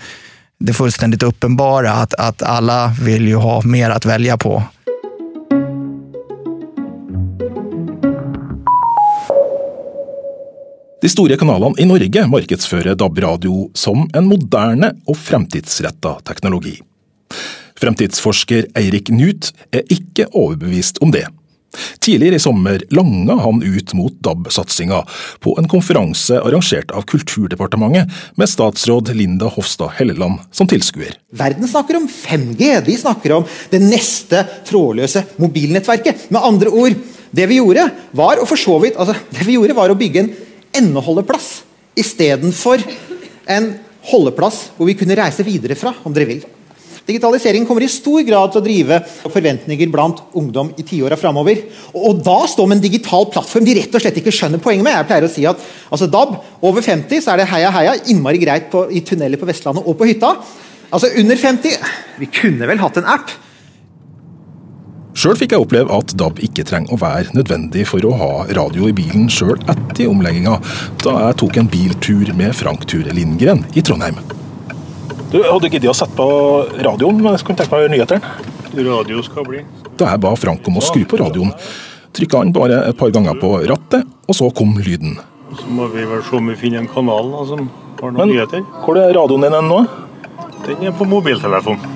det 0.58 0.72
fullständigt 0.72 1.22
uppenbara 1.22 1.92
att, 1.92 2.14
att 2.14 2.42
alla 2.42 2.94
vill 3.00 3.28
ju 3.28 3.36
ha 3.36 3.62
mer 3.62 3.90
att 3.90 4.04
välja 4.04 4.36
på. 4.36 4.62
De 11.02 11.08
store 11.12 11.36
kanalene 11.36 11.76
i 11.76 11.84
Norge 11.84 12.22
markedsfører 12.32 12.96
DAB-radio 12.96 13.66
som 13.76 14.06
en 14.16 14.28
moderne 14.30 14.94
og 15.04 15.18
fremtidsretta 15.20 16.14
teknologi. 16.24 16.78
Fremtidsforsker 17.76 18.70
Eirik 18.80 19.10
Knut 19.10 19.50
er 19.76 19.84
ikke 19.92 20.24
overbevist 20.32 21.02
om 21.04 21.12
det. 21.12 21.26
Tidligere 22.00 22.38
i 22.38 22.40
sommer 22.40 22.80
langa 22.96 23.36
han 23.42 23.60
ut 23.60 23.92
mot 23.98 24.14
DAB-satsinga 24.24 25.02
på 25.44 25.52
en 25.60 25.68
konferanse 25.68 26.38
arrangert 26.40 26.94
av 26.96 27.04
Kulturdepartementet 27.10 28.16
med 28.40 28.48
statsråd 28.48 29.12
Linda 29.18 29.50
Hofstad 29.52 29.92
Helleland 29.98 30.40
som 30.48 30.70
tilskuer. 30.70 31.12
Verden 31.36 31.68
snakker 31.68 32.00
om 32.00 32.08
5G, 32.08 32.70
de 32.88 32.96
snakker 32.96 33.36
om 33.36 33.44
det 33.68 33.82
neste 33.84 34.46
trådløse 34.64 35.26
mobilnettverket. 35.44 36.30
Med 36.32 36.40
andre 36.40 36.72
ord, 36.72 36.96
det 37.36 37.50
vi 37.52 37.60
gjorde 37.60 37.84
var 38.16 38.40
så 38.48 38.80
vidt, 38.80 38.96
altså, 38.96 39.12
det 39.36 39.44
vi 39.44 39.60
gjorde 39.60 39.76
var 39.76 39.92
å 39.92 40.00
bygge 40.00 40.24
en 40.24 40.34
endeholdeplass 40.78 41.50
istedenfor 41.96 42.82
en 43.50 43.72
holdeplass 44.10 44.68
hvor 44.76 44.88
vi 44.88 44.96
kunne 44.98 45.16
reise 45.18 45.46
videre 45.46 45.78
fra, 45.78 45.94
om 46.04 46.14
dere 46.14 46.28
vil. 46.28 46.44
Digitalisering 47.06 47.62
kommer 47.68 47.84
i 47.86 47.90
stor 47.90 48.24
grad 48.26 48.50
til 48.50 48.58
å 48.58 48.64
drive 48.64 48.96
forventninger 49.30 49.90
blant 49.92 50.24
ungdom 50.36 50.72
i 50.74 50.82
tiåra 50.86 51.14
framover. 51.18 51.60
Og, 51.92 52.00
og 52.08 52.22
da 52.26 52.38
står 52.50 52.66
med 52.66 52.80
en 52.80 52.86
digital 52.88 53.28
plattform 53.30 53.66
de 53.66 53.76
rett 53.78 53.94
og 53.94 54.02
slett 54.02 54.18
ikke 54.18 54.34
skjønner 54.34 54.62
poenget 54.62 54.88
med. 54.88 54.96
Jeg 54.96 55.08
pleier 55.12 55.26
å 55.28 55.30
si 55.30 55.46
at 55.46 55.62
altså 55.86 56.08
DAB, 56.10 56.34
over 56.66 56.82
50 56.82 57.22
så 57.22 57.32
er 57.32 57.42
det 57.42 57.50
heia 57.52 57.70
heia, 57.74 57.94
innmari 58.10 58.42
greit 58.42 58.66
på, 58.72 58.88
i 58.90 59.04
tunneler 59.06 59.38
på 59.38 59.46
Vestlandet 59.46 59.86
og 59.86 59.94
på 60.00 60.08
hytta. 60.10 60.34
Altså 60.90 61.12
under 61.18 61.38
50 61.38 61.78
Vi 62.18 62.28
kunne 62.32 62.66
vel 62.66 62.82
hatt 62.82 62.98
en 62.98 63.08
app? 63.14 63.30
Sjøl 65.26 65.40
fikk 65.40 65.56
jeg 65.56 65.62
oppleve 65.64 65.90
at 65.90 66.12
DAB 66.14 66.36
ikke 66.46 66.62
trenger 66.62 66.94
å 66.94 66.96
være 67.02 67.32
nødvendig 67.34 67.82
for 67.90 68.04
å 68.06 68.12
ha 68.14 68.26
radio 68.54 68.86
i 68.86 68.92
bilen 68.94 69.24
sjøl 69.26 69.56
etter 69.72 70.06
omlegginga, 70.06 70.52
da 71.02 71.14
jeg 71.24 71.36
tok 71.40 71.58
en 71.58 71.70
biltur 71.72 72.30
med 72.38 72.54
Frank 72.54 72.84
Ture 72.86 73.10
Lindgren 73.10 73.64
i 73.74 73.82
Trondheim. 73.82 74.20
Du, 75.32 75.40
Hadde 75.42 75.72
giddet 75.72 75.90
å 75.90 75.96
sette 75.98 76.14
på 76.14 76.28
radioen? 76.78 77.18
Jeg 77.26 77.42
skulle 77.42 77.58
tenke 77.58 77.74
meg 77.74 77.74
å 77.74 77.82
høre 77.82 77.94
nyhetene. 77.96 78.30
Radio 78.92 79.26
skal 79.26 79.48
bli. 79.50 79.64
Da 79.98 80.12
jeg 80.12 80.22
ba 80.28 80.32
Frank 80.38 80.70
om 80.70 80.78
å 80.78 80.86
skru 80.92 81.02
på 81.10 81.18
radioen, 81.18 81.50
trykka 82.14 82.44
han 82.44 82.54
bare 82.54 82.84
et 82.92 83.02
par 83.02 83.10
ganger 83.18 83.42
på 83.42 83.50
rattet, 83.66 84.06
og 84.30 84.38
så 84.44 84.54
kom 84.54 84.78
lyden. 84.78 85.18
Så 85.58 85.66
må 85.66 85.90
vi 85.90 86.06
vel 86.06 86.22
se 86.22 86.38
om 86.38 86.54
vi 86.54 86.58
finner 86.62 86.84
en 86.84 86.90
kanal 86.94 87.34
da, 87.34 87.42
som 87.50 87.66
har 87.98 88.14
noen 88.14 88.22
Men 88.22 88.36
nyheter. 88.36 88.62
hvor 88.86 89.02
er 89.02 89.10
radioen 89.18 89.50
din 89.50 89.70
nå? 89.74 89.82
Den 90.70 90.86
er 90.86 90.94
på 90.94 91.10
mobiltelefon. 91.18 91.95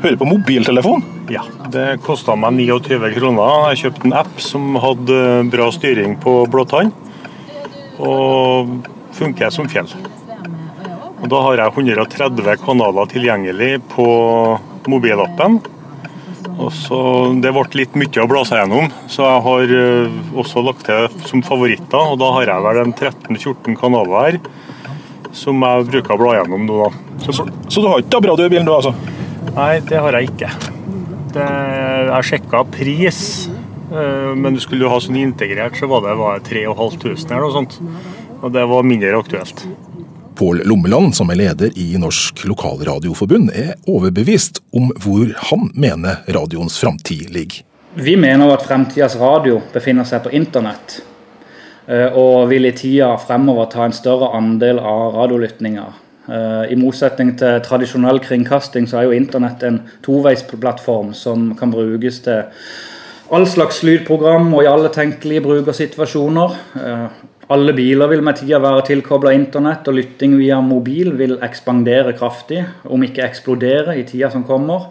Hører 0.00 0.16
på 0.16 0.28
mobiltelefon? 0.30 1.02
Ja. 1.28 1.42
Det 1.68 1.98
kosta 2.00 2.32
meg 2.38 2.56
29 2.56 3.10
kroner. 3.18 3.66
Jeg 3.70 3.82
kjøpte 3.82 4.06
en 4.08 4.14
app 4.16 4.38
som 4.40 4.78
hadde 4.80 5.18
bra 5.52 5.66
styring 5.76 6.14
på 6.22 6.38
blåtann. 6.48 6.88
Og 8.00 8.78
funker 9.18 9.52
som 9.52 9.68
fjell. 9.68 9.90
Og 11.20 11.28
Da 11.28 11.42
har 11.44 11.60
jeg 11.60 11.76
130 11.84 12.56
kanaler 12.64 13.12
tilgjengelig 13.12 13.82
på 13.92 14.06
mobilappen. 14.88 15.60
Og 16.56 16.72
så, 16.72 17.00
Det 17.36 17.52
ble 17.52 17.68
litt 17.74 17.94
mye 17.94 18.24
å 18.24 18.28
bla 18.28 18.44
seg 18.44 18.62
gjennom, 18.62 18.88
så 19.06 19.28
jeg 19.28 19.44
har 19.44 19.76
eh, 19.76 20.18
også 20.32 20.64
lagt 20.64 20.84
til 20.88 21.08
som 21.28 21.42
favoritter. 21.42 22.00
og 22.00 22.18
Da 22.18 22.32
har 22.38 22.48
jeg 22.48 22.64
vel 22.64 22.82
en 22.86 22.92
13-14 22.96 23.76
kanaler 23.76 24.16
her 24.16 24.40
som 25.32 25.60
jeg 25.60 25.88
bruker 25.92 26.16
å 26.16 26.18
bla 26.18 26.36
gjennom 26.40 26.64
nå. 26.66 26.84
da. 26.84 26.90
Så, 27.20 27.44
så 27.68 27.80
du 27.82 27.88
har 27.88 28.00
ikke 28.00 28.24
bra 28.24 28.36
du 28.36 28.46
i 28.46 28.48
bilen 28.48 28.66
du, 28.66 28.72
altså? 28.72 28.94
Nei, 29.56 29.80
det 29.82 29.98
har 29.98 30.14
jeg 30.14 30.30
ikke. 30.30 30.48
Det, 31.34 31.46
jeg 32.10 32.26
sjekka 32.28 32.62
pris, 32.70 33.20
eh, 33.90 34.32
men 34.38 34.54
du 34.54 34.60
skulle 34.62 34.86
jo 34.86 34.90
ha 34.92 34.98
sånn 35.02 35.18
integrert, 35.18 35.78
så 35.78 35.88
var 35.90 36.04
det 36.06 36.16
var 36.20 36.42
3500 36.46 37.34
eller 37.34 37.46
noe 37.46 37.54
sånt. 37.56 37.78
Og 38.40 38.52
det 38.54 38.62
var 38.70 38.86
mindre 38.86 39.18
aktuelt. 39.18 39.64
Pål 40.38 40.62
Lommeland, 40.64 41.12
som 41.18 41.28
er 41.30 41.36
leder 41.36 41.74
i 41.76 41.90
Norsk 42.00 42.44
Lokalradioforbund, 42.48 43.50
er 43.52 43.74
overbevist 43.90 44.62
om 44.72 44.88
hvor 45.02 45.34
han 45.50 45.66
mener 45.74 46.22
radioens 46.32 46.78
framtid 46.80 47.28
ligger. 47.34 47.66
Vi 47.98 48.14
mener 48.16 48.54
at 48.54 48.62
fremtidas 48.64 49.18
radio 49.18 49.58
befinner 49.74 50.06
seg 50.06 50.22
på 50.24 50.32
internett, 50.38 51.00
eh, 51.90 52.06
og 52.14 52.46
vil 52.54 52.70
i 52.70 52.72
tida 52.78 53.10
fremover 53.18 53.66
ta 53.72 53.84
en 53.84 53.96
større 53.98 54.30
andel 54.38 54.78
av 54.78 55.18
radiolyttinga. 55.18 55.88
Eh, 56.30 56.72
I 56.72 56.78
motsetning 56.78 57.32
til 57.38 57.58
tradisjonell 57.66 58.20
kringkasting, 58.22 58.86
så 58.86 59.00
er 59.00 59.08
jo 59.08 59.16
internett 59.16 59.64
en 59.66 59.80
toveisplattform 60.06 61.10
som 61.16 61.50
kan 61.58 61.72
brukes 61.74 62.20
til 62.26 62.44
all 63.30 63.46
slags 63.46 63.82
lydprogram 63.86 64.52
og 64.54 64.62
i 64.64 64.70
alle 64.70 64.92
tenkelige 64.94 65.42
brukersituasjoner. 65.48 66.56
Eh, 66.76 67.26
Alle 67.50 67.72
biler 67.74 68.06
vil 68.06 68.20
med 68.22 68.36
tida 68.38 68.60
være 68.62 68.84
tilkobla 68.86 69.32
internett, 69.34 69.88
og 69.90 69.96
lytting 69.96 70.36
via 70.38 70.60
mobil 70.62 71.16
vil 71.18 71.32
ekspandere 71.42 72.12
kraftig, 72.14 72.60
om 72.84 73.02
ikke 73.02 73.24
eksplodere, 73.24 73.96
i 73.98 74.04
tida 74.06 74.30
som 74.30 74.44
kommer. 74.46 74.84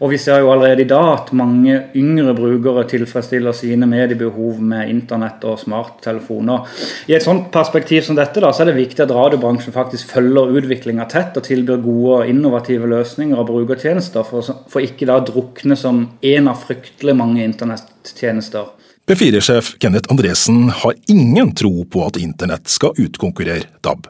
Og 0.00 0.14
vi 0.14 0.18
ser 0.20 0.40
jo 0.40 0.48
allerede 0.48 0.86
i 0.86 0.88
dag 0.88 1.08
at 1.12 1.32
mange 1.36 1.74
yngre 1.98 2.32
brukere 2.36 2.86
tilfredsstiller 2.88 3.52
sine 3.56 3.84
mediebehov 3.88 4.60
med 4.64 4.88
internett 4.88 5.44
og 5.44 5.58
smarttelefoner. 5.60 6.64
I 7.12 7.18
et 7.18 7.26
sånt 7.26 7.50
perspektiv 7.52 8.06
som 8.06 8.16
dette 8.16 8.40
da, 8.40 8.48
så 8.52 8.64
er 8.64 8.70
det 8.70 8.78
viktig 8.78 9.04
at 9.04 9.12
radiobransjen 9.12 9.76
faktisk 9.76 10.14
følger 10.14 10.56
utviklinga 10.56 11.04
tett 11.12 11.36
og 11.36 11.44
tilbyr 11.44 11.84
gode 11.84 12.16
og 12.22 12.32
innovative 12.32 12.88
løsninger 12.88 13.36
og 13.36 13.50
brukertjenester, 13.52 14.24
for, 14.24 14.64
for 14.72 14.84
ikke 14.84 15.08
da 15.10 15.20
å 15.20 15.26
drukne 15.28 15.76
som 15.76 16.06
en 16.32 16.48
av 16.48 16.64
fryktelig 16.64 17.16
mange 17.20 17.44
internettjenester. 17.44 18.72
P4-sjef 19.10 19.74
Kenneth 19.82 20.08
Andresen 20.12 20.70
har 20.80 20.96
ingen 21.12 21.52
tro 21.58 21.82
på 21.84 22.06
at 22.06 22.16
internett 22.20 22.70
skal 22.72 22.96
utkonkurrere 22.96 23.68
DAB. 23.84 24.08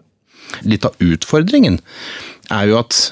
Litt 0.67 0.87
av 0.87 0.99
utfordringen 1.03 1.81
er 2.51 2.71
jo 2.71 2.79
at 2.79 3.09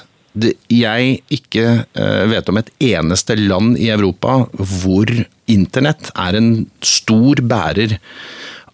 jeg 0.71 1.19
ikke 1.33 1.65
eh, 1.83 2.25
vet 2.31 2.49
om 2.51 2.59
et 2.59 2.71
eneste 2.91 3.37
land 3.39 3.77
i 3.79 3.89
Europa 3.93 4.43
hvor 4.57 5.09
internett 5.49 6.11
er 6.13 6.37
en 6.39 6.51
stor 6.85 7.41
bærer 7.41 7.97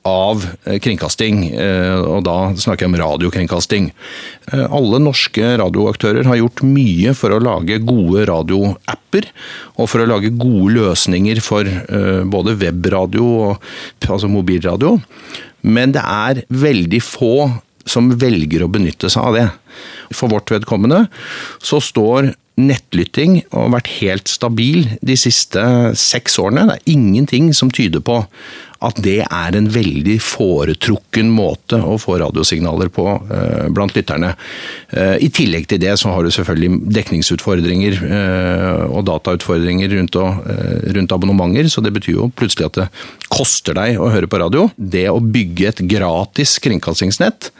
av 0.05 0.43
eh, 0.65 0.77
kringkasting, 0.83 1.47
eh, 1.57 1.97
og 1.97 2.25
da 2.27 2.37
snakker 2.61 2.85
jeg 2.85 2.91
om 2.91 2.99
radiokringkasting. 3.01 3.89
Alle 4.53 5.01
norske 5.01 5.55
radioaktører 5.61 6.27
har 6.29 6.41
gjort 6.41 6.61
mye 6.67 7.15
for 7.17 7.33
å 7.33 7.41
lage 7.41 7.81
gode 7.85 8.27
radioapper, 8.29 9.31
og 9.79 9.89
for 9.89 10.03
å 10.03 10.09
lage 10.11 10.33
gode 10.37 10.75
løsninger 10.77 11.41
for 11.41 11.69
både 12.29 12.53
webradio 12.61 13.25
og 13.47 13.65
altså 14.05 14.29
mobilradio. 14.29 14.99
Men 15.65 15.95
det 15.95 16.03
er 16.05 16.43
veldig 16.53 17.01
få 17.01 17.35
som 17.89 18.09
velger 18.19 18.65
å 18.65 18.71
benytte 18.71 19.11
seg 19.11 19.29
av 19.29 19.37
det. 19.37 19.45
For 20.15 20.31
vårt 20.31 20.51
vedkommende 20.53 21.05
så 21.63 21.81
står 21.83 22.33
nettlytting 22.55 23.41
har 23.51 23.71
vært 23.73 23.91
helt 23.99 24.31
stabil 24.31 24.85
de 25.03 25.17
siste 25.19 25.61
seks 25.99 26.37
årene. 26.39 26.69
Det 26.69 26.77
er 26.77 26.93
ingenting 26.95 27.49
som 27.55 27.71
tyder 27.73 28.03
på 28.05 28.21
at 28.83 28.99
det 29.03 29.21
er 29.23 29.55
en 29.55 29.67
veldig 29.71 30.17
foretrukken 30.23 31.29
måte 31.31 31.79
å 31.79 31.95
få 32.01 32.17
radiosignaler 32.19 32.91
på 32.93 33.05
eh, 33.31 33.67
blant 33.73 33.95
lytterne. 33.95 34.33
Eh, 34.89 35.15
I 35.23 35.29
tillegg 35.33 35.69
til 35.71 35.79
det 35.81 35.93
så 36.01 36.11
har 36.11 36.25
du 36.25 36.33
selvfølgelig 36.33 36.91
dekningsutfordringer 36.97 38.01
eh, 38.09 38.83
og 38.89 39.05
datautfordringer 39.07 39.95
rundt, 39.95 40.19
å, 40.19 40.27
rundt 40.97 41.15
abonnementer, 41.15 41.69
så 41.71 41.83
det 41.85 41.93
betyr 41.95 42.19
jo 42.19 42.29
plutselig 42.35 42.69
at 42.69 42.81
det 42.81 42.89
koster 43.31 43.77
deg 43.77 43.99
å 44.01 44.11
høre 44.11 44.29
på 44.29 44.41
radio. 44.43 44.67
Det 44.75 45.07
å 45.11 45.21
bygge 45.23 45.71
et 45.71 45.83
gratis 45.95 46.59
kringkastingsnett 46.63 47.51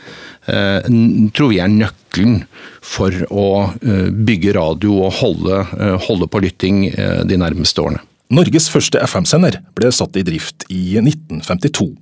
tror 0.46 1.50
vi 1.50 1.58
er 1.58 1.72
nøkkelen 1.74 2.44
for 2.86 3.16
å 3.34 3.48
bygge 3.82 4.54
radio 4.54 5.00
og 5.08 5.16
holde, 5.18 5.64
holde 6.06 6.28
på 6.30 6.44
lytting 6.46 6.84
de 7.26 7.40
nærmeste 7.42 7.82
årene. 7.82 8.04
Norges 8.36 8.66
første 8.68 9.00
FM-sender 9.00 9.62
ble 9.78 9.88
satt 9.96 10.18
i 10.20 10.24
drift 10.28 10.66
i 10.68 10.98
1952. 11.00 11.94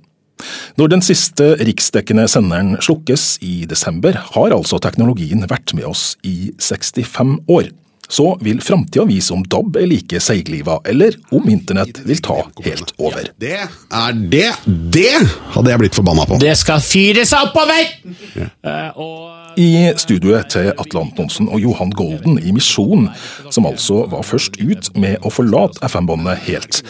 Når 0.80 0.90
den 0.90 1.04
siste 1.04 1.52
riksdekkende 1.60 2.24
senderen 2.30 2.74
slukkes 2.82 3.36
i 3.44 3.68
desember, 3.70 4.18
har 4.34 4.54
altså 4.56 4.80
teknologien 4.82 5.46
vært 5.46 5.76
med 5.78 5.86
oss 5.86 6.16
i 6.26 6.50
65 6.58 7.36
år. 7.46 7.70
Så 8.08 8.38
vil 8.44 8.60
framtida 8.64 9.06
vise 9.08 9.34
om 9.34 9.44
DAB 9.48 9.78
er 9.80 9.88
like 9.90 10.20
seigliva, 10.22 10.78
eller 10.88 11.16
om 11.34 11.48
internett 11.50 12.02
vil 12.04 12.20
ta 12.24 12.40
helt 12.64 12.94
over. 12.98 13.30
Det 13.40 13.56
er 13.64 14.18
det 14.30 14.50
Det 14.66 15.14
hadde 15.54 15.70
jeg 15.72 15.82
blitt 15.84 15.96
forbanna 15.96 16.26
på. 16.28 16.38
Det 16.42 16.56
skal 16.58 16.82
fyres 16.84 17.32
oppover! 17.36 17.88
Ja. 18.36 18.50
I 19.54 19.92
studioet 20.02 20.48
til 20.50 20.72
Atle 20.72 21.04
Antonsen 21.04 21.46
og 21.46 21.62
Johan 21.62 21.92
Golden 21.94 22.40
i 22.42 22.50
Misjon, 22.54 23.06
som 23.54 23.68
altså 23.68 24.00
var 24.10 24.26
først 24.26 24.58
ut 24.58 24.90
med 24.98 25.22
å 25.22 25.30
forlate 25.30 25.78
FM-båndet 25.86 26.42
helt, 26.48 26.80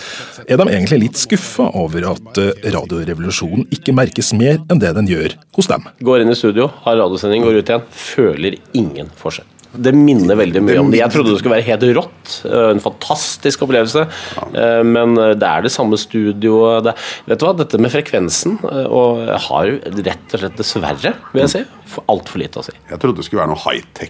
er 0.48 0.60
de 0.60 0.68
egentlig 0.70 1.02
litt 1.02 1.20
skuffa 1.20 1.68
over 1.76 2.08
at 2.14 2.40
eh, 2.40 2.70
radiorevolusjonen 2.72 3.68
ikke 3.74 3.92
merkes 3.96 4.32
mer 4.36 4.62
enn 4.72 4.80
det 4.80 4.94
den 4.96 5.10
gjør 5.10 5.36
hos 5.58 5.68
dem. 5.68 5.84
Går 6.04 6.24
inn 6.24 6.32
i 6.32 6.38
studio, 6.38 6.70
har 6.86 6.96
radiosending, 7.02 7.44
går 7.44 7.60
ut 7.60 7.74
igjen. 7.74 7.84
Føler 8.04 8.56
ingen 8.72 9.12
forskjell. 9.20 9.50
Det 9.76 9.92
minner 9.94 10.36
veldig 10.38 10.62
mye 10.62 10.78
om 10.80 10.90
det. 10.92 11.00
Jeg 11.00 11.10
trodde 11.10 11.32
det 11.34 11.38
skulle 11.40 11.56
være 11.56 11.66
helt 11.66 11.86
rått. 11.96 12.34
eh, 12.46 12.70
En 12.74 12.80
fantastisk 12.80 13.62
opplevelse. 13.66 14.06
eh, 14.54 14.82
Men 14.84 15.14
det 15.14 15.42
er 15.42 15.62
det 15.62 15.72
samme 15.72 15.98
studioet. 15.98 16.84
Det, 16.84 16.94
vet 17.26 17.38
du 17.38 17.44
hva, 17.46 17.56
dette 17.56 17.78
med 17.80 17.90
frekvensen 17.90 18.58
eh, 18.64 18.86
Og 18.86 19.24
jeg 19.26 19.40
har 19.48 19.66
rett 20.04 20.34
og 20.34 20.40
slett, 20.40 20.56
dessverre, 20.56 21.14
vil 21.32 21.42
jeg 21.46 21.50
si, 21.50 21.64
altfor 22.08 22.38
lite 22.40 22.58
å 22.58 22.64
si. 22.64 22.72
Jeg 22.90 22.98
trodde 22.98 23.16
det 23.20 23.24
skulle 23.26 23.42
være 23.44 23.52
noe 23.52 23.60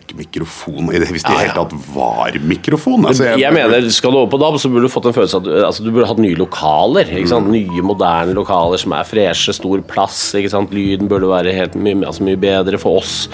high-tech-mikrofon, 0.08 0.92
i 0.94 0.98
det- 0.98 1.08
hvis 1.10 1.22
det 1.24 1.30
i 1.30 1.34
Ja, 1.34 1.40
ja. 1.40 1.48
hele 1.48 1.64
tatt 1.64 1.72
var 1.94 2.32
mikrofon. 2.40 3.04
Altså, 3.06 3.36
jeg, 3.38 3.52
mener, 3.52 3.90
Skal 3.90 4.10
du 4.12 4.18
over 4.18 4.30
på 4.30 4.38
DAB, 4.40 4.54
så 4.60 4.70
burde 4.70 4.82
du 4.82 4.88
fått 4.88 5.06
en 5.06 5.12
følelse 5.12 5.34
av 5.34 5.42
at 5.42 5.44
du, 5.44 5.64
altså, 5.64 5.84
du 5.84 5.90
burde 5.90 6.06
hatt 6.08 6.18
nye 6.18 6.36
lokaler. 6.36 7.26
Sant? 7.28 7.48
Nye, 7.48 7.82
moderne 7.82 8.34
lokaler 8.34 8.78
som 8.78 8.92
er 8.92 9.04
freshe, 9.04 9.52
stor 9.54 9.80
plass. 9.82 10.32
Lyden 10.34 11.08
burde 11.08 11.28
være 11.28 11.52
helt 11.54 11.74
mye, 11.74 12.04
altså, 12.06 12.22
mye 12.22 12.36
bedre 12.40 12.78
for 12.78 12.98
oss. 12.98 13.28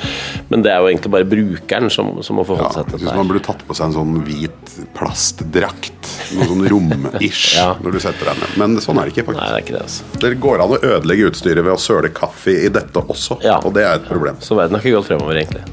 Men 0.51 0.62
det 0.62 0.73
er 0.73 0.81
jo 0.81 0.88
egentlig 0.88 1.11
bare 1.11 1.25
brukeren 1.25 1.90
som, 1.90 2.11
som 2.27 2.37
må 2.41 2.45
forholde 2.47 2.73
seg 2.75 2.85
Jeg 2.85 2.91
til 2.93 3.05
dette. 3.07 3.17
man 3.17 3.29
burde 3.31 3.43
tatt 3.47 3.65
på 3.67 3.77
seg 3.77 3.91
en 3.91 3.97
sånn 3.99 4.21
hvit 4.27 4.73
plastdrakt. 4.97 6.11
Noe 6.37 6.47
sånn 6.51 6.65
rom-ish 6.71 7.57
når 7.83 7.97
du 7.97 8.01
setter 8.03 8.31
deg 8.31 8.41
ned. 8.43 8.57
Men 8.63 8.79
sånn 8.85 9.01
er 9.01 9.09
det 9.11 9.15
ikke, 9.17 9.27
faktisk. 9.31 9.43
Nei, 9.43 9.51
det 9.57 9.65
ikke 9.67 9.77
det, 9.79 9.83
altså. 9.89 10.23
Det 10.25 10.33
går 10.47 10.65
an 10.65 10.75
å 10.77 10.81
ødelegge 10.95 11.31
utstyret 11.33 11.65
ved 11.67 11.75
å 11.75 11.81
søle 11.81 12.13
kaffe 12.15 12.55
i 12.67 12.71
dette 12.73 13.03
også, 13.03 13.41
og 13.65 13.71
det 13.77 13.87
er 13.87 14.01
et 14.01 14.09
problem. 14.11 14.41
Så 14.45 14.59
verden 14.59 14.79
har 14.79 14.85
ikke 14.85 14.99
gått 15.01 15.11
fremover, 15.13 15.41
egentlig. 15.43 15.65